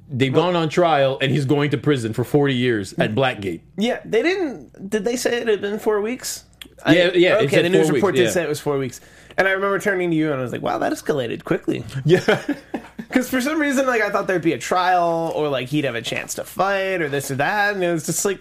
[0.10, 3.62] they've gone on trial, and he's going to prison for 40 years at Blackgate.
[3.78, 4.90] Yeah, they didn't.
[4.90, 6.46] Did they say it had been four weeks?
[6.88, 8.32] Yeah, yeah, Okay, the news report weeks, did yeah.
[8.32, 9.00] say it was four weeks,
[9.38, 12.42] and I remember turning to you and I was like, "Wow, that escalated quickly." Yeah.
[12.98, 15.94] Because for some reason, like I thought there'd be a trial, or like he'd have
[15.94, 18.40] a chance to fight, or this or that, and it was just like,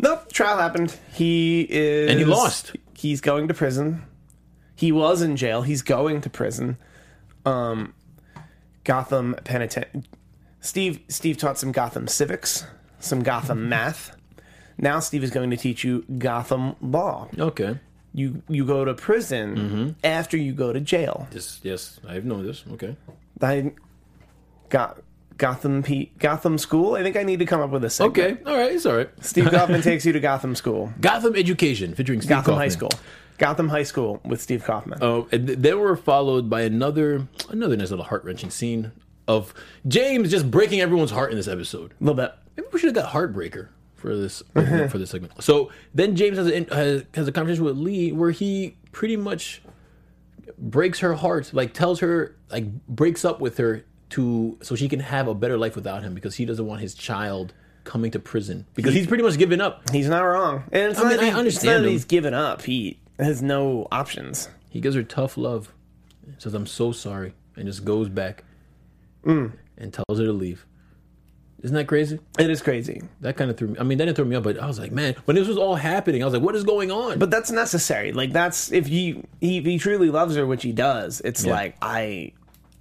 [0.00, 0.32] nope.
[0.32, 0.96] Trial happened.
[1.12, 2.74] He is, And he lost.
[2.94, 4.02] He's going to prison.
[4.74, 5.62] He was in jail.
[5.62, 6.78] He's going to prison.
[7.46, 7.94] Um,
[8.82, 10.06] Gotham Penitent.
[10.60, 12.66] Steve Steve taught some Gotham civics,
[12.98, 14.16] some Gotham math.
[14.82, 17.28] Now Steve is going to teach you Gotham law.
[17.38, 17.78] okay.
[18.14, 19.88] You you go to prison Mm-hmm.
[20.04, 21.26] after you go to jail.
[21.30, 22.62] This, yes, I know this.
[22.72, 22.94] Okay.
[23.40, 23.72] I
[24.68, 25.00] got
[25.38, 26.94] Gotham P, Gotham School.
[26.94, 28.40] I think I need to come up with a segment.
[28.42, 28.50] Okay.
[28.50, 28.72] All right.
[28.72, 29.08] It's all right.
[29.24, 30.92] Steve Kaufmann takes you to Gotham School.
[31.00, 32.90] Gotham Education featuring Steve Gotham High School.
[33.38, 34.98] Gotham High School with Steve Kaufmann.
[35.02, 38.92] Oh, and they were followed by another another nice little heart wrenching scene
[39.26, 39.54] of
[39.88, 41.92] James just breaking everyone's heart in this episode.
[41.98, 42.32] a little bit.
[42.56, 43.68] Maybe we should have got Heartbreaker
[44.02, 45.42] for this for this segment.
[45.42, 49.62] So then James has a, has, has a conversation with Lee where he pretty much
[50.58, 55.00] breaks her heart, like tells her, like breaks up with her to so she can
[55.00, 58.66] have a better life without him because he doesn't want his child coming to prison
[58.74, 59.88] because he's pretty much given up.
[59.90, 60.64] He's not wrong.
[60.72, 62.62] And it's I not mean, I understand It's not that he's given up.
[62.62, 64.48] He has no options.
[64.68, 65.72] He gives her tough love,
[66.38, 68.44] says I'm so sorry, and just goes back
[69.24, 69.52] Mm.
[69.78, 70.66] and tells her to leave.
[71.62, 72.18] Isn't that crazy?
[72.40, 73.02] It is crazy.
[73.20, 73.78] That kind of threw me.
[73.78, 75.56] I mean, that didn't throw me up, but I was like, man, when this was
[75.56, 77.18] all happening, I was like, what is going on?
[77.20, 78.12] But that's necessary.
[78.12, 81.20] Like that's if you he, he truly loves her, which he does.
[81.24, 81.52] It's Yeah.
[81.52, 82.32] like I,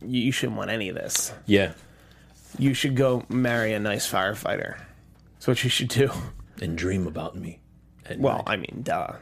[0.04, 1.32] you, shouldn't want any of this.
[1.46, 1.74] yeah,
[2.58, 4.80] You should go marry a nice firefighter.
[5.36, 6.10] That's what you should do.
[6.60, 7.60] and dream about me.
[8.17, 8.44] Well, night.
[8.48, 9.13] I mean, duh.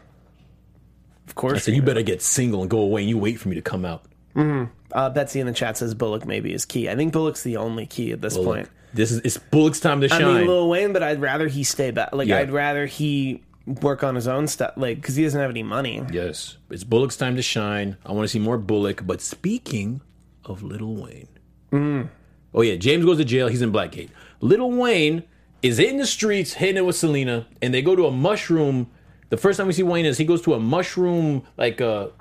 [1.27, 1.55] Of course.
[1.57, 3.61] I said, you better get single and go away, and you wait for me to
[3.61, 4.03] come out.
[4.35, 6.89] Uh, Betsy in the chat says Bullock maybe is key.
[6.89, 8.55] I think Bullock's the only key at this Bullock.
[8.55, 8.69] point.
[8.93, 10.23] This is it's Bullock's time to shine.
[10.23, 12.13] I mean, Lil Wayne, but I'd rather he stay back.
[12.13, 12.39] Like, Yeah.
[12.39, 14.73] I'd rather he work on his own stuff.
[14.77, 16.03] Like, because he doesn't have any money.
[16.11, 17.97] yes, it's Bullock's time to shine.
[18.05, 19.05] I want to see more Bullock.
[19.05, 20.01] But speaking
[20.45, 21.27] of Little Wayne,
[21.71, 22.09] mm.
[22.53, 23.47] oh yeah, James goes to jail.
[23.47, 24.09] He's in Blackgate.
[24.41, 25.23] Little Wayne
[25.61, 28.89] is in the streets hitting it with Selina, and they go to a mushroom.
[29.29, 32.11] The first time we see Wayne is he goes to a mushroom like a.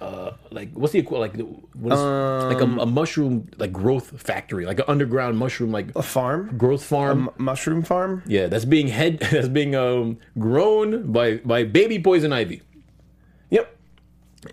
[0.00, 1.34] Uh, like what's the like
[1.74, 2.00] what is
[2.54, 6.82] like a, a mushroom like growth factory like an underground mushroom like A farm, growth
[6.84, 8.22] farm M- mushroom farm.
[8.26, 12.62] Yeah, that's being head that's being um, grown by by baby poison ivy,
[13.50, 13.76] Yep.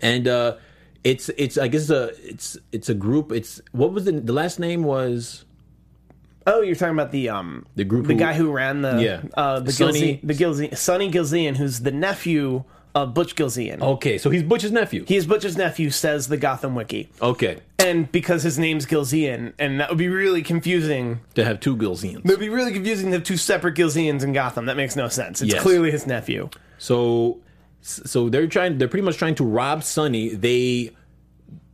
[0.02, 0.56] and uh,
[1.04, 3.32] it's it's I guess a it's it's a group.
[3.32, 5.44] It's what was the the last name was
[6.48, 9.22] Oh, you're talking about the um The group the who- guy who ran the Yeah.
[9.34, 12.62] uh, the Sonny- Gilze- the Gilze- Sonny Gilzean, who's the nephew
[12.96, 13.82] of Butch Gilzean.
[13.82, 15.04] Okay, so he's Butch's nephew.
[15.06, 19.78] He is Butch's nephew, says the Gotham Wiki, okay, and because his name's Gilzean, and
[19.80, 21.20] that would be really confusing.
[21.34, 22.20] to have two Gilzeans.
[22.20, 24.64] It would be really confusing to have two separate Gilzeans in Gotham.
[24.66, 25.42] That makes no sense.
[25.42, 25.62] It's Yes.
[25.62, 26.48] clearly his nephew.
[26.78, 27.38] So,
[27.82, 28.78] so they're trying.
[28.78, 30.30] They're pretty much trying to rob Sonny.
[30.34, 30.90] They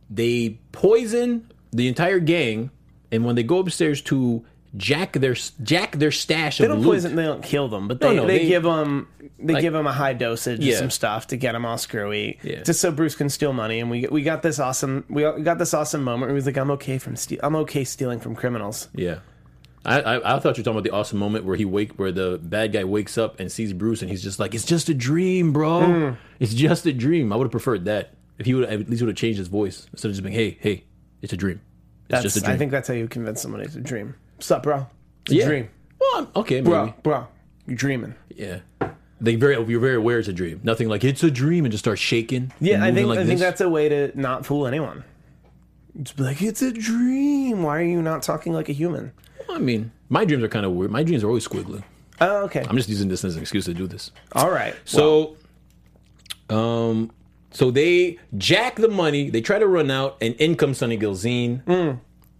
[0.09, 2.69] they poison the entire gang,
[3.11, 4.43] and when they go upstairs to
[4.75, 7.15] jack their jack their stash They of don't loot, poison.
[7.15, 9.07] They don't kill them, but they, no, they, they- give them
[9.39, 10.73] they like- give them a high dosage Yeah.
[10.73, 12.63] of some stuff to get them all screwy, Yeah.
[12.63, 13.79] just so Bruce can steal money.
[13.79, 16.71] And we we got this awesome we got this awesome moment where he's like, "I'm
[16.71, 17.39] okay from steal.
[17.43, 19.19] I'm okay stealing from criminals." Yeah.
[19.85, 22.13] I, I, I thought you were talking about the awesome moment where he wake where
[22.13, 24.93] the bad guy wakes up and sees Bruce and he's just like it's just a
[24.93, 25.83] dream, bro.
[25.85, 26.15] Hmm.
[26.39, 27.33] It's just a dream.
[27.33, 29.85] I would have preferred that if he would at least would have changed his voice
[29.91, 30.85] instead of just being hey hey
[31.21, 31.59] it's a dream.
[32.05, 32.55] It's That's just a dream.
[32.55, 34.15] I think that's how you convince somebody it's a dream.
[34.43, 34.87] Sup, bro?
[35.29, 36.69] It's a dream, Well, I'm- okay, maybe.
[36.69, 36.93] bro.
[37.01, 37.27] Bro,
[37.65, 38.15] you're dreaming.
[38.35, 38.59] Yeah.
[39.21, 40.59] They very you're very aware it's a dream.
[40.63, 42.51] Nothing like it's a dream and just start shaking.
[42.59, 45.05] Yeah, I think like I think that's a way to not fool anyone.
[46.01, 47.63] Just be like, it's a dream.
[47.63, 49.13] Why are you not talking like a human?
[49.49, 50.91] I mean, my dreams are kind of weird.
[50.91, 51.83] My dreams are always squiggly.
[52.19, 52.65] Oh, okay.
[52.67, 54.11] I'm just using this as an excuse to do this.
[54.33, 54.75] All right.
[54.83, 55.37] So,
[56.49, 57.11] um,
[57.51, 59.29] so they jack the money.
[59.29, 61.99] They try to run out, and in comes Sonny Gilzean,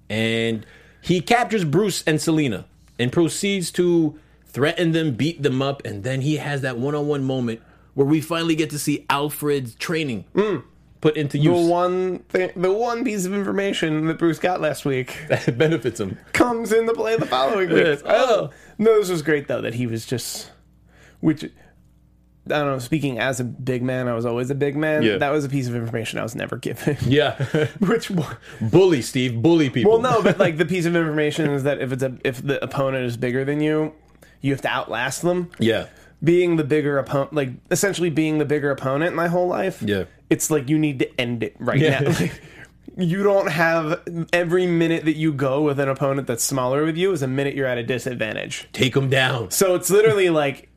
[0.09, 0.65] and
[1.03, 2.65] he captures Bruce and Selina,
[2.97, 7.61] and proceeds to threaten them, beat them up, and then he has that one-on-one moment
[7.93, 10.57] where we finally get to see Alfred's training hmm.
[11.01, 11.59] put into use.
[11.59, 15.99] the one thing, the one piece of information that Bruce got last week that benefits
[15.99, 16.17] him.
[16.31, 17.85] comes into play the following week.
[17.85, 18.01] Yes.
[18.05, 20.51] Oh, no, this was great though that he was just,
[21.19, 21.51] which
[22.47, 22.79] I don't know.
[22.79, 25.01] Speaking as a big man, I was always a big man.
[25.03, 25.17] Yeah.
[25.17, 26.97] That was a piece of information I was never given.
[27.05, 27.41] Yeah,
[27.79, 28.11] which
[28.59, 29.93] bully Steve, bully people.
[29.93, 32.61] Well, no, but like the piece of information is that if it's a if the
[32.63, 33.93] opponent is bigger than you,
[34.41, 35.51] you have to outlast them.
[35.59, 35.87] yeah,
[36.23, 39.81] Being the bigger opponent, like essentially being the bigger opponent my whole life.
[39.81, 40.03] Yeah.
[40.29, 41.99] it's like you need to end it right Yeah.
[42.01, 42.09] now.
[42.19, 42.41] Like,
[42.97, 44.01] you don't have
[44.33, 47.55] every minute that you go with an opponent that's smaller with you is a minute
[47.55, 48.67] you're at a disadvantage.
[48.73, 49.49] take him down.
[49.49, 50.69] So it's literally like,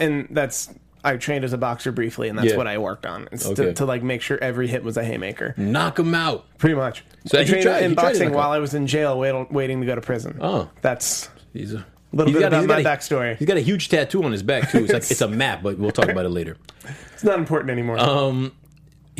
[0.00, 0.70] and that's
[1.04, 2.56] I trained as a boxer briefly, and that's Yeah.
[2.56, 3.28] what I worked on.
[3.32, 3.66] It's Okay.
[3.66, 5.54] to, to like make sure every hit was a haymaker.
[5.56, 6.44] Knock him out.
[6.58, 7.04] Pretty much.
[7.26, 8.86] So I he trained tried- in he tried to boxing knock while I was in
[8.86, 10.38] jail, wait, waiting to go to prison.
[10.40, 10.68] Oh.
[10.82, 13.36] that's He's a Little bit about my backstory.
[13.36, 14.78] He's got a huge tattoo on his back too.
[14.84, 16.56] It's like it's a map, but we'll talk about it later.
[17.14, 18.00] it's not important anymore.
[18.00, 18.50] Um,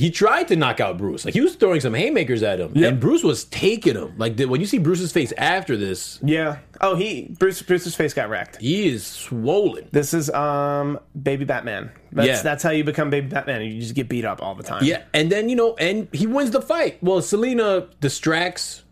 [0.00, 1.24] He tried to knock out Bruce.
[1.24, 2.88] Like he was throwing some haymakers at him, Yep.
[2.92, 4.14] and Bruce was taking him.
[4.16, 6.58] Like the, when you see Bruce's face after this, yeah.
[6.80, 8.56] Oh, he Bruce Bruce's face got wrecked.
[8.60, 9.88] he is swollen.
[9.92, 11.90] This is um Baby Batman.
[12.12, 12.42] That's Yeah.
[12.42, 13.62] that's how you become Baby Batman.
[13.62, 14.82] You just get beat up all the time.
[14.84, 16.98] Yeah, and then you know, and he wins the fight.
[17.02, 18.84] Well, Selina distracts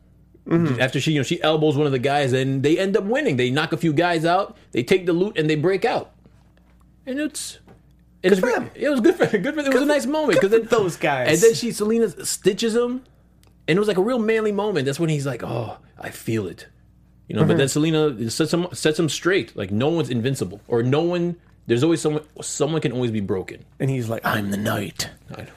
[0.47, 0.81] Mm-hmm.
[0.81, 3.37] after she, you know, she elbows one of the guys, and they end up winning.
[3.37, 4.57] They knock a few guys out.
[4.73, 6.13] They take the loot and they break out.
[7.05, 7.59] And it's.
[8.23, 8.55] It, was, for great.
[8.57, 8.71] them.
[8.75, 11.29] it was good for good for it was a nice moment because for those guys.
[11.29, 13.03] and then she Selina stitches him,
[13.69, 14.87] and it was like a real manly moment.
[14.87, 16.67] That's when he's like, "Oh, I feel it,"
[17.29, 17.43] you know.
[17.43, 17.59] But Mm-hmm.
[17.59, 19.57] then Selina sets him sets him straight.
[19.57, 21.37] Like no one's invincible, or no one.
[21.69, 22.25] There's always someone.
[22.41, 23.65] Someone can always be broken.
[23.79, 25.11] and he's like, I'm the knight.
[25.31, 25.49] I know.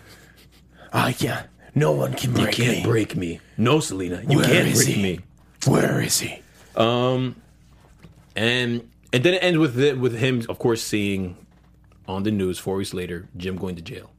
[0.93, 1.47] I can't.
[1.73, 2.83] No one can break You can't me.
[2.83, 3.39] break me.
[3.57, 4.21] No, Selina.
[4.27, 5.01] You Where can't is break he?
[5.01, 5.19] me.
[5.65, 6.41] Where is he?
[6.75, 7.37] Um,
[8.35, 11.37] and and then it ends with it, with him, of course, seeing
[12.07, 14.11] on the news four weeks later Jim going to jail.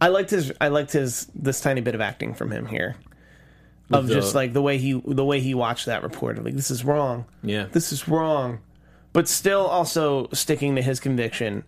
[0.00, 0.52] I liked his.
[0.60, 2.96] I liked his this tiny bit of acting from him here,
[3.90, 6.42] of the- just like the way he the way he watched that report.
[6.44, 7.24] Like this is wrong.
[7.42, 7.66] Yeah.
[7.72, 8.58] this is wrong,
[9.12, 11.64] but still also sticking to his conviction.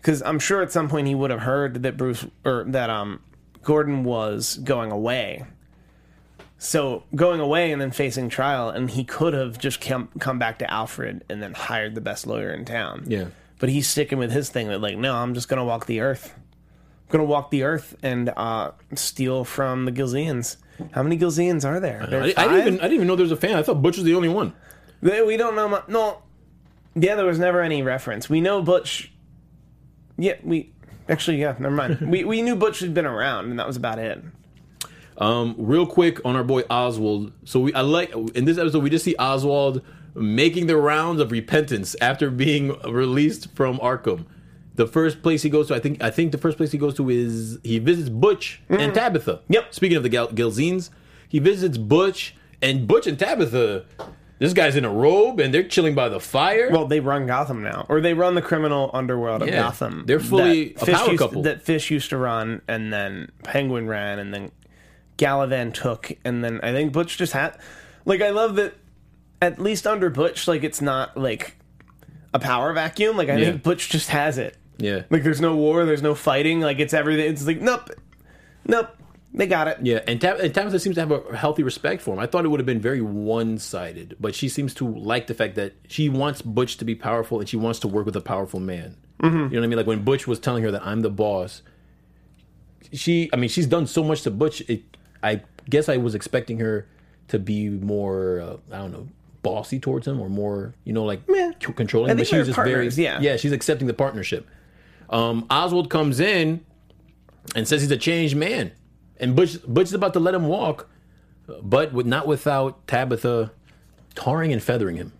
[0.00, 3.20] Because I'm sure at some point he would have heard that Bruce or that um
[3.64, 5.44] Gordon was going away.
[6.58, 10.58] So going away and then facing trial, and he could have just come come back
[10.60, 13.04] to Alfred and then hired the best lawyer in town.
[13.08, 13.26] Yeah.
[13.58, 16.34] But he's sticking with his thing that like, no, I'm just gonna walk the earth.
[16.36, 20.56] I'm gonna walk the earth and uh, steal from the Gilzeans.
[20.92, 22.02] How many Gilzeans are there?
[22.02, 23.56] I, I didn't even I didn't even know there was a fan.
[23.56, 24.52] I thought Butch was the only one.
[25.00, 25.68] They- we don't know.
[25.68, 26.22] Mu- no,
[26.94, 28.28] yeah, there was never any reference.
[28.28, 29.12] We know Butch.
[30.18, 30.72] Yeah, we
[31.08, 31.54] actually yeah.
[31.58, 32.00] Never mind.
[32.10, 34.22] we we knew Butch had been around, and that was about it.
[35.18, 37.32] Um, real quick on our boy Oswald.
[37.44, 39.80] So we I like in this episode we just see Oswald
[40.16, 44.26] making the rounds of repentance after being released from Arkham.
[44.74, 46.94] The first place he goes to, I think, I think the first place he goes
[46.96, 48.92] to is he visits Butch and mm-hmm.
[48.92, 49.40] Tabitha.
[49.48, 49.74] Yep.
[49.74, 50.90] Speaking of the Gal- Gilzeans,
[51.28, 53.86] he visits Butch and Butch and Tabitha.
[54.38, 56.68] This guy's in a robe and they're chilling by the fire.
[56.70, 59.62] Well, they run Gotham now, or they run the criminal underworld of Yeah.
[59.62, 60.04] Gotham.
[60.06, 61.42] They're fully that a Fish power used- couple.
[61.42, 64.50] That Fish used to run, and then Penguin ran, and then
[65.16, 67.56] Galavan took, and then I think Butch just had.
[68.04, 68.74] Like, I love that
[69.42, 71.56] at least under Butch, like it's not like
[72.34, 73.16] a power vacuum.
[73.16, 73.44] Like I Yeah.
[73.50, 74.56] think Butch just has it.
[74.78, 75.02] Yeah.
[75.10, 76.60] Like there's no war, there's no fighting.
[76.60, 77.30] Like it's everything.
[77.30, 77.90] It's like nope,
[78.66, 78.88] nope.
[79.34, 79.78] They got it.
[79.82, 82.18] Yeah, and, Tab- and Tabitha seems to have a healthy respect for him.
[82.20, 85.34] I thought it would have been very one sided, but she seems to like the
[85.34, 88.22] fact that she wants Butch to be powerful and she wants to work with a
[88.22, 88.96] powerful man.
[89.22, 89.36] Mm-hmm.
[89.36, 89.76] You know what I mean?
[89.76, 91.60] Like when Butch was telling her that I'm the boss,
[92.92, 94.62] she, I mean, she's done so much to Butch.
[94.68, 94.84] It,
[95.22, 96.86] I guess I was expecting her
[97.28, 99.08] to be more, uh, I don't know,
[99.46, 101.52] bossy towards him or more, you know, like Yeah.
[101.58, 102.16] controlling.
[102.16, 103.20] But she's just partners, very, yeah.
[103.20, 104.46] yeah, she's accepting the partnership.
[105.10, 106.64] Um, Oswald comes in
[107.54, 108.72] and says he's a changed man,
[109.20, 110.88] and Butch Butch is about to let him walk,
[111.62, 113.52] but with, not without Tabitha
[114.14, 115.12] tarring and feathering him.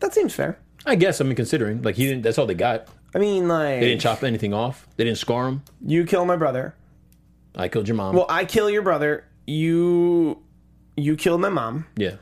[0.00, 0.58] That seems fair.
[0.86, 2.22] I guess I mean considering like he didn't.
[2.22, 2.88] That's all they got.
[3.14, 4.88] I mean, like They didn't chop anything off.
[4.96, 5.62] They didn't scar him.
[5.80, 6.74] you kill my brother.
[7.54, 8.16] I killed your mom.
[8.16, 9.24] Well, I kill your brother.
[9.46, 10.42] You
[10.96, 11.86] you killed my mom.
[11.96, 12.16] yeah,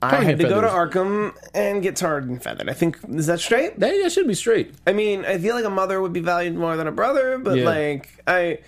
[0.00, 0.68] I had to go to.
[0.68, 2.68] Arkham and get tarred and feathered.
[2.68, 3.78] I think is that straight?
[3.80, 4.74] that, that should be straight.
[4.86, 7.58] I mean, I feel like a mother would be valued more than a brother, but
[7.58, 7.64] Yeah.
[7.64, 8.58] like I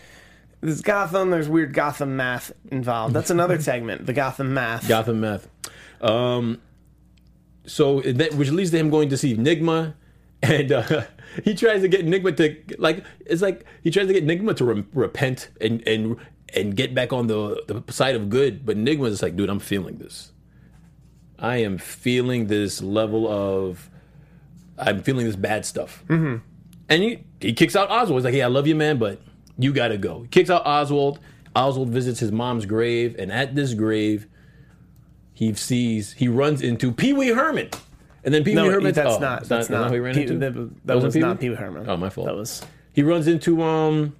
[0.60, 3.14] there's Gotham, there's weird Gotham math involved.
[3.14, 4.88] That's another segment, the Gotham math.
[4.88, 5.48] Gotham meth.
[6.00, 6.60] Um,
[7.66, 9.94] so that which leads to him going to see Nygma,
[10.42, 11.02] and uh,
[11.44, 14.64] he tries to get Nygma to like it's like he tries to get Nygma to
[14.64, 16.16] re- repent and and
[16.54, 19.98] and get back on the the side of good, but Nygma's like, dude, I'm feeling
[19.98, 20.32] this.
[21.40, 23.88] I am feeling this level of
[24.79, 26.05] I'm feeling this bad stuff.
[26.09, 26.37] Mm-hmm.
[26.88, 28.20] And he he kicks out Oswald.
[28.20, 29.20] He's like, hey, I love you, man, but
[29.59, 30.22] you gotta go.
[30.22, 31.18] He kicks out Oswald.
[31.57, 34.26] Oswald visits his mom's grave, and at this grave,
[35.35, 37.70] he sees he runs into Pee Wee Herman,
[38.24, 38.92] and then Pee Wee No, Herman.
[38.92, 39.44] that's oh, not.
[39.44, 39.88] That's not, not.
[39.88, 40.38] who he ran Pee- into.
[40.38, 40.55] That,
[40.87, 41.26] that wasn't was Pee-wee?
[41.26, 41.88] not Pee Wee Herman.
[41.88, 42.26] Oh, my fault.
[42.26, 44.14] That was He runs into um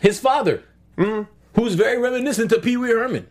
[0.00, 0.62] his father,
[0.96, 3.26] who's very reminiscent to Pee Wee Herman,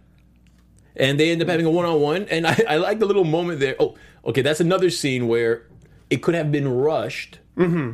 [0.95, 2.27] and they end up having a one on one.
[2.29, 3.75] And I, I like the little moment there.
[3.79, 5.63] Oh, okay, that's another scene where
[6.09, 7.93] it could have been rushed, mm-hmm.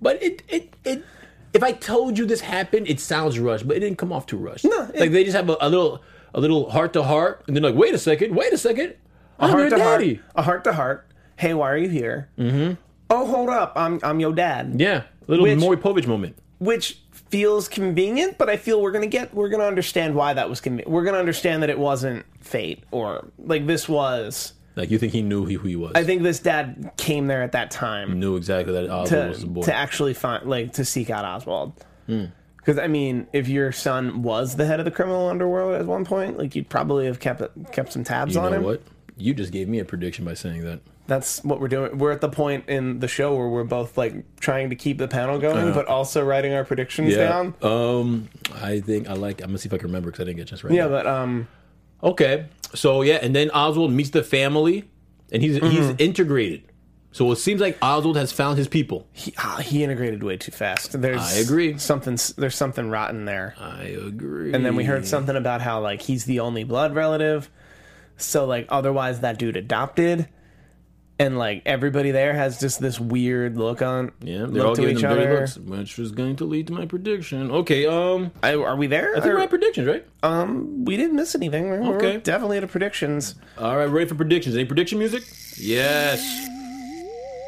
[0.00, 1.04] but it it it.
[1.52, 4.38] If I told you this happened, it sounds rushed, but it didn't come off too
[4.38, 4.64] rushed.
[4.64, 6.02] No, it- like they just have a, a little
[6.34, 8.94] a little heart to heart, and they're like, "Wait a second, wait a second,
[9.38, 10.26] a I'm your heart to daddy." heart.
[10.34, 11.06] A heart to heart.
[11.36, 12.28] Hey, why are you here?
[12.38, 12.74] Mm-hmm.
[13.10, 13.72] Oh, hold up.
[13.76, 14.76] I'm I'm your dad.
[14.80, 16.36] Yeah, a little Which- Maury Povich moment.
[16.58, 17.00] Which
[17.32, 20.90] feels convenient, but I feel we're gonna get we're gonna understand why that was convenient.
[20.90, 24.52] We're gonna understand that it wasn't fate or like this was.
[24.76, 25.92] Like you think he knew who he was?
[25.94, 29.46] I think this dad came there at that time knew exactly that Oswald was the
[29.46, 29.62] to boy.
[29.62, 31.72] to actually find like to seek out Oswald.
[32.06, 32.26] Hmm.
[32.58, 36.04] Because I mean, if your son was the head of the criminal underworld at one
[36.04, 38.62] point, like you'd probably have kept kept some tabs you on know him.
[38.64, 38.82] what?
[39.16, 40.80] You just gave me a prediction by saying that.
[41.06, 41.98] That's what we're doing.
[41.98, 45.08] We're at the point in the show where we're both like trying to keep the
[45.08, 47.54] panel going, but also writing our predictions down.
[47.60, 49.40] Um, I think I like.
[49.40, 50.72] I'm gonna see if I can remember because I didn't get chance right.
[50.72, 51.48] Yeah, but um,
[52.02, 52.46] Okay.
[52.74, 54.84] So yeah, and then Oswald meets the family,
[55.32, 55.94] and he's he's Mm-hmm.
[55.98, 56.62] integrated.
[57.14, 59.06] So it seems like Oswald has found his people.
[59.12, 60.98] he, ah, he integrated way too fast.
[60.98, 61.76] There's I agree.
[61.78, 63.54] Something there's something rotten there.
[63.60, 64.54] I agree.
[64.54, 67.50] And then we heard something about how like he's the only blood relative,
[68.16, 70.28] so like otherwise that dude adopted,
[71.18, 74.12] and like everybody there has just this weird look on.
[74.20, 75.40] Yeah, they're look all to giving each them dirty other.
[75.40, 77.50] looks, which was going to lead to my prediction.
[77.50, 77.86] Okay.
[77.86, 79.10] Um, I, are we there?
[79.16, 80.04] I think Or- we're at predictions, right?
[80.22, 81.68] um, we didn't miss anything.
[81.68, 82.16] We're, we're Okay.
[82.18, 83.34] definitely at a predictions.
[83.58, 84.54] All right, ready for predictions?
[84.56, 85.22] Any prediction music?
[85.58, 86.20] Yes.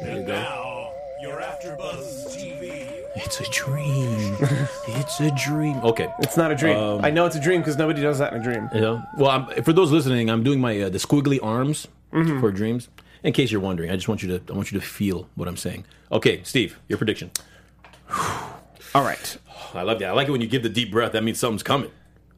[0.01, 0.33] There you go.
[0.33, 2.94] Now, you're AfterBuzz TV.
[3.15, 4.35] It's a dream.
[4.87, 5.77] it's a dream.
[5.77, 6.11] Okay.
[6.19, 6.77] It's not a dream.
[6.77, 8.69] Um, I know it's a dream because nobody does that in a dream.
[8.73, 9.03] Yeah.
[9.17, 12.89] Well, I'm, for those listening, I'm doing my uh, the squiggly arms for dreams.
[13.23, 15.47] In case you're wondering, I just want you to I want you to feel what
[15.47, 15.85] I'm saying.
[16.11, 17.31] Okay, Steve, your prediction.
[18.09, 19.37] All right,
[19.73, 20.09] I love that.
[20.09, 21.13] I like it when you give the deep breath.
[21.13, 21.91] That means something's coming.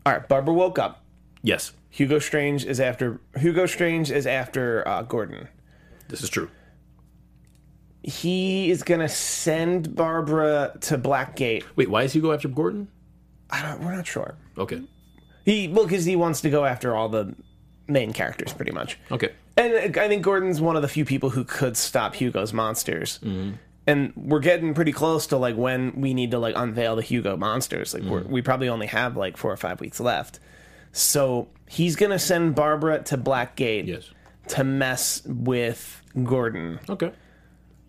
[0.06, 0.28] all right.
[0.28, 1.04] Barbara woke up.
[1.44, 5.48] Yes, Hugo Strange is after Hugo Strange is after uh, Gordon.
[6.08, 6.50] this is true.
[8.08, 11.66] He is gonna send Barbara to Blackgate.
[11.76, 12.88] Wait, why is he go after Gordon?
[13.50, 13.84] I don't.
[13.84, 14.36] We're not sure.
[14.58, 14.82] Okay.
[15.44, 17.36] He well because he wants to go after all the
[17.88, 18.98] main characters pretty much.
[19.12, 19.34] Okay.
[19.58, 23.20] And uh, I think Gordon's one of the few people who could stop Hugo's monsters.
[23.22, 23.56] Mm-hmm.
[23.88, 27.36] And we're getting pretty close to like when we need to like unveil the Hugo
[27.36, 27.94] monsters.
[27.94, 28.32] Like we're, mm-hmm.
[28.32, 30.40] we probably only have like four or five weeks left.
[30.94, 34.10] So he's gonna send Barbara to Blackgate Yes.
[34.50, 36.80] to mess with Gordon.
[36.90, 37.12] Okay.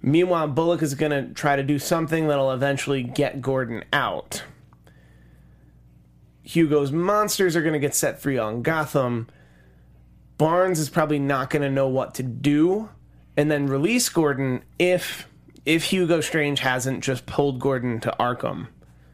[0.00, 4.44] Meanwhile, Bullock is going to try to do something that'll eventually get Gordon out.
[6.42, 9.28] Hugo's monsters are going to get set free on Gotham.
[10.38, 12.88] Barnes is probably not going to know what to do
[13.36, 15.28] and then release Gordon if
[15.66, 18.68] if Hugo Strange hasn't just pulled Gordon to Arkham,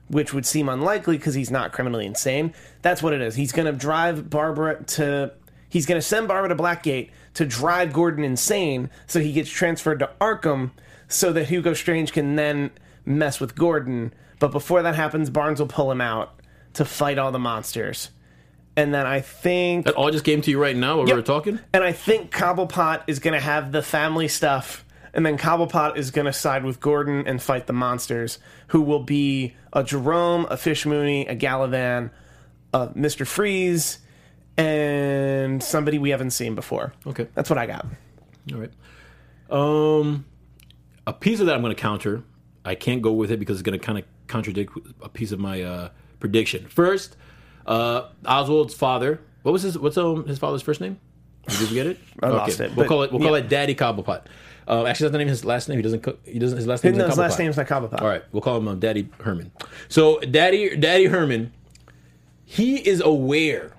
[0.07, 2.55] which would seem unlikely because he's not criminally insane.
[2.83, 3.35] That's what it is.
[3.35, 5.33] He's going to drive Barbara to
[5.75, 9.99] He's going to send Barbara to Blackgate to drive Gordon insane so he gets transferred
[9.99, 10.71] to Arkham
[11.09, 12.71] so that Hugo Strange can then
[13.05, 14.15] mess with Gordon.
[14.39, 16.41] But before that happens, Barnes will pull him out
[16.75, 18.11] to fight all the monsters.
[18.77, 21.23] And then I think That all just came to you right now while we were
[21.23, 21.59] talking?
[21.73, 26.13] and I think Cobblepot is going to have the family stuff, and then Cobblepot is
[26.13, 30.57] going to side with Gordon and fight the monsters, who will be a Jerome, a
[30.57, 32.11] Fish Mooney, a Galavan,
[32.73, 33.27] a Mr.
[33.27, 33.99] Freeze,
[34.57, 36.93] and somebody we haven't seen before.
[37.07, 37.29] Okay.
[37.35, 37.87] That's what I got.
[38.53, 38.71] All right.
[39.51, 40.25] Um,
[41.07, 42.23] a piece of that I'm going to counter.
[42.65, 45.39] I can't go with it because it's going to kind of contradict a piece of
[45.39, 46.67] my uh, prediction.
[46.67, 47.17] First,
[47.67, 49.21] uh, Oswald's father.
[49.43, 49.79] What was his?
[49.79, 50.99] What's um, his father's first name?
[51.47, 51.99] Did you get it?
[52.23, 53.13] I lost it, We'll call it.
[53.13, 53.45] We'll call yeah.
[53.45, 54.25] it Daddy Cobblepot.
[54.67, 55.77] Uh, actually, that's not even his last name.
[55.77, 56.07] He doesn't.
[56.25, 56.57] He doesn't.
[56.57, 56.97] His last name.
[56.97, 58.01] No, is his last name's not Cobblepot.
[58.01, 59.53] All right, we'll call him um, Daddy Herman.
[59.89, 61.53] So, Daddy, Daddy Herman,
[62.47, 63.74] he is aware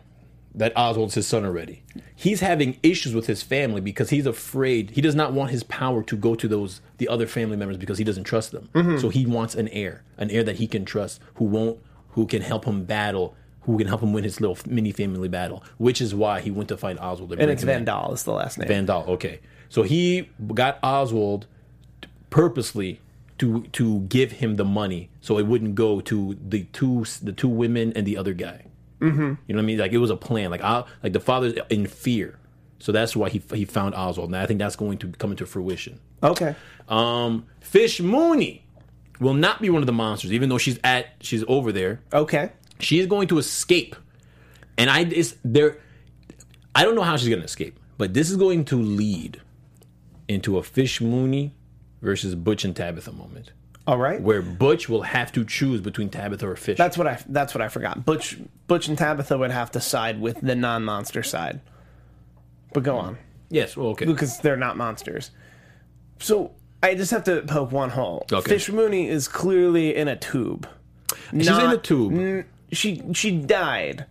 [0.56, 1.84] that Oswald's his son already.
[2.16, 4.92] He's having issues with his family because he's afraid.
[4.92, 7.98] He does not want his power to go to those the other family members because
[7.98, 8.70] he doesn't trust them.
[8.74, 9.00] Mm-hmm.
[9.00, 11.80] So he wants an heir, an heir that he can trust, who won't,
[12.10, 15.64] who can help him battle, who can help him win his little mini family battle.
[15.78, 17.34] Which is why he went to find Oswald.
[17.34, 18.68] And it's Van Dahl is the last name.
[18.68, 19.04] Van Dahl.
[19.08, 21.48] Okay, so he got Oswald
[22.30, 23.02] purposely
[23.38, 27.50] to to give him the money so it wouldn't go to the two the two
[27.50, 28.66] women and the other guy.
[29.12, 29.22] Mm-hmm.
[29.22, 29.78] You know what I mean?
[29.80, 30.52] Like it was a plan.
[30.52, 32.38] Like I, like the father's in fear,
[32.80, 34.30] so that's why he he found Oswald.
[34.30, 36.00] And I think that's going to come into fruition.
[36.24, 36.56] Okay.
[36.90, 38.66] Um, Fish Mooney
[39.20, 42.52] will not be one of the monsters, even though she's at she's over there Okay.
[42.80, 43.96] she is going to escape
[44.78, 45.78] and i is there
[46.76, 49.40] i don't know how she's going to escape but this is going to lead
[50.28, 51.56] into a fish mooney
[52.02, 53.54] versus butch and tabitha moment
[53.88, 54.20] All right.
[54.20, 57.20] where butch will have to choose between tabitha or fish That's what I.
[57.28, 58.04] That's what I forgot.
[58.06, 61.62] Butch, Butch, and Tabitha would have to side with the non-monster side.
[62.74, 63.18] But go on.
[63.50, 65.32] yes well, okay because they're not monsters.
[66.20, 68.26] So I just have to poke one hole.
[68.32, 68.50] Okay.
[68.50, 70.68] Fish Mooney is clearly in a tube.
[71.32, 74.06] she's in a tube N- she she died,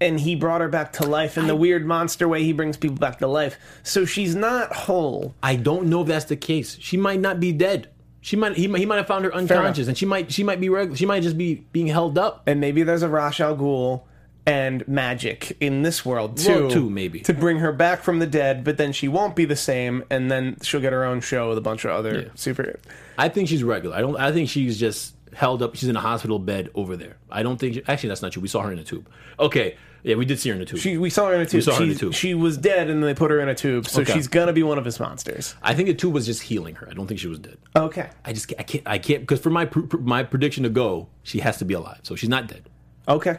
[0.00, 2.96] and he brought her back to life in the weird monster way he brings people
[2.98, 3.56] back to life.
[3.82, 5.34] So she's not whole.
[5.42, 7.88] i don't know if that's the case she might not be dead
[8.20, 10.68] she might he, he might have found her unconscious and she might she might be
[10.68, 14.02] regular she might just be being held up And maybe there's a Ra's al Ghul
[14.46, 16.62] and magic in this world too.
[16.62, 17.20] Well, too, maybe.
[17.20, 18.64] to bring her back from the dead.
[18.64, 21.58] But then she won't be the same, and then she'll get her own show with
[21.58, 22.28] a bunch of other Yeah.
[22.34, 22.80] super.
[23.18, 23.94] I think she's regular.
[23.96, 24.16] I don't.
[24.16, 25.74] I think she's just held up.
[25.76, 27.16] She's in a hospital bed over there.
[27.30, 27.74] I don't think.
[27.74, 28.42] She, actually, that's not true.
[28.42, 29.08] We saw her in a tube.
[29.38, 29.76] Okay.
[30.02, 30.80] Yeah, we did see her in a tube.
[30.80, 31.58] She, we saw her in a tube.
[31.58, 32.14] We saw her in a tube.
[32.14, 33.86] She was dead, and then they put her in a tube.
[33.86, 34.14] So Okay.
[34.14, 35.54] she's gonna be one of his monsters.
[35.62, 36.88] I think the tube was just healing her.
[36.90, 37.58] I don't think she was dead.
[37.76, 38.08] Okay.
[38.24, 41.08] I just I can't I can't because for my pr- pr- my prediction to go,
[41.22, 41.98] she has to be alive.
[42.02, 42.68] So she's not dead.
[43.08, 43.38] Okay.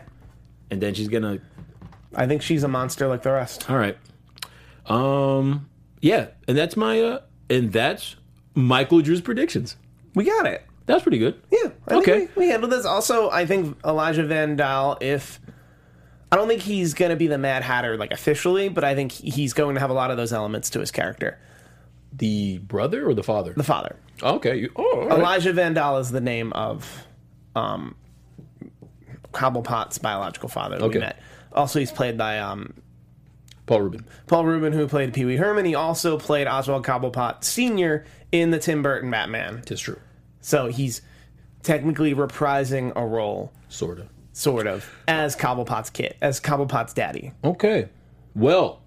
[0.70, 1.40] And then she's gonna.
[2.16, 3.68] I think she's a monster like the rest.
[3.70, 3.98] All right.
[4.86, 5.68] Um.
[6.02, 7.20] Yeah, and that's my uh,
[7.50, 8.16] and that's
[8.56, 9.78] Micheal Drew's predictions.
[10.16, 10.64] We got it.
[10.92, 11.42] That's pretty good.
[11.52, 11.70] Yeah.
[11.88, 12.20] I Okay.
[12.36, 12.86] We, we handled this.
[12.86, 15.40] Also, I think Elijah Van Dahl, if
[16.32, 19.12] I don't think he's going to be the Mad Hatter like officially, but I think
[19.12, 21.38] he's going to have a lot of those elements to his character.
[22.14, 23.54] The brother or the father?
[23.56, 23.96] The father.
[24.22, 24.58] okay.
[24.58, 25.20] You, oh, right.
[25.20, 27.06] Elijah Van Dahl is the name of
[27.56, 27.96] um,
[29.34, 30.96] Cobblepot's biological father that Okay.
[31.00, 31.20] we met.
[31.54, 32.74] Also, he's played by um,
[33.66, 34.04] Paul Reubens.
[34.28, 35.66] Paul Reubens, who played Pee Wee Herman.
[35.66, 38.06] He also played Oswald Cobblepot Sr.
[38.32, 39.64] in the Tim Burton Batman.
[39.68, 40.00] It's true.
[40.42, 41.02] So he's
[41.64, 44.08] technically reprising a role, Sorta.
[44.34, 47.32] sort of, as Cobblepot's kid, as Cobblepot's daddy.
[47.44, 47.90] Okay.
[48.36, 48.82] Well,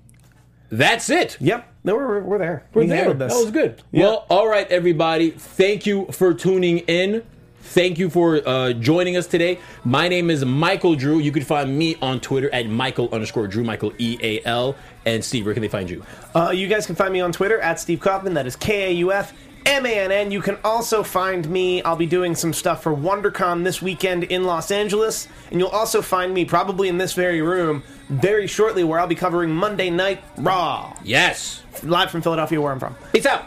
[0.70, 1.36] that's it.
[1.40, 2.66] Yep, no, we're, we're there.
[2.74, 3.14] We're we there.
[3.14, 3.82] That was good.
[3.92, 5.30] Well, all right, everybody.
[5.30, 7.22] Thank you for tuning in.
[7.60, 9.58] Thank you for uh, joining us today.
[9.84, 11.18] My name is Micheal Drew.
[11.18, 14.76] You can find me on Twitter at Micheal underscore Drew, Micheal E A L.
[15.06, 16.04] And Steve, where can they find you?
[16.34, 18.34] Uh, you guys can find me on Twitter at Steve Kaufmann.
[18.34, 19.32] That is K A U F
[19.66, 20.30] M A N N.
[20.30, 21.82] You can also find me.
[21.82, 26.02] I'll be doing some stuff for WonderCon this weekend in Los Angeles, and you'll also
[26.02, 30.22] find me probably in this very room very shortly, where I'll be covering Monday Night
[30.36, 31.62] Raw Yes.
[31.82, 32.94] live from Philadelphia, where I'm from.
[33.12, 33.46] Peace out.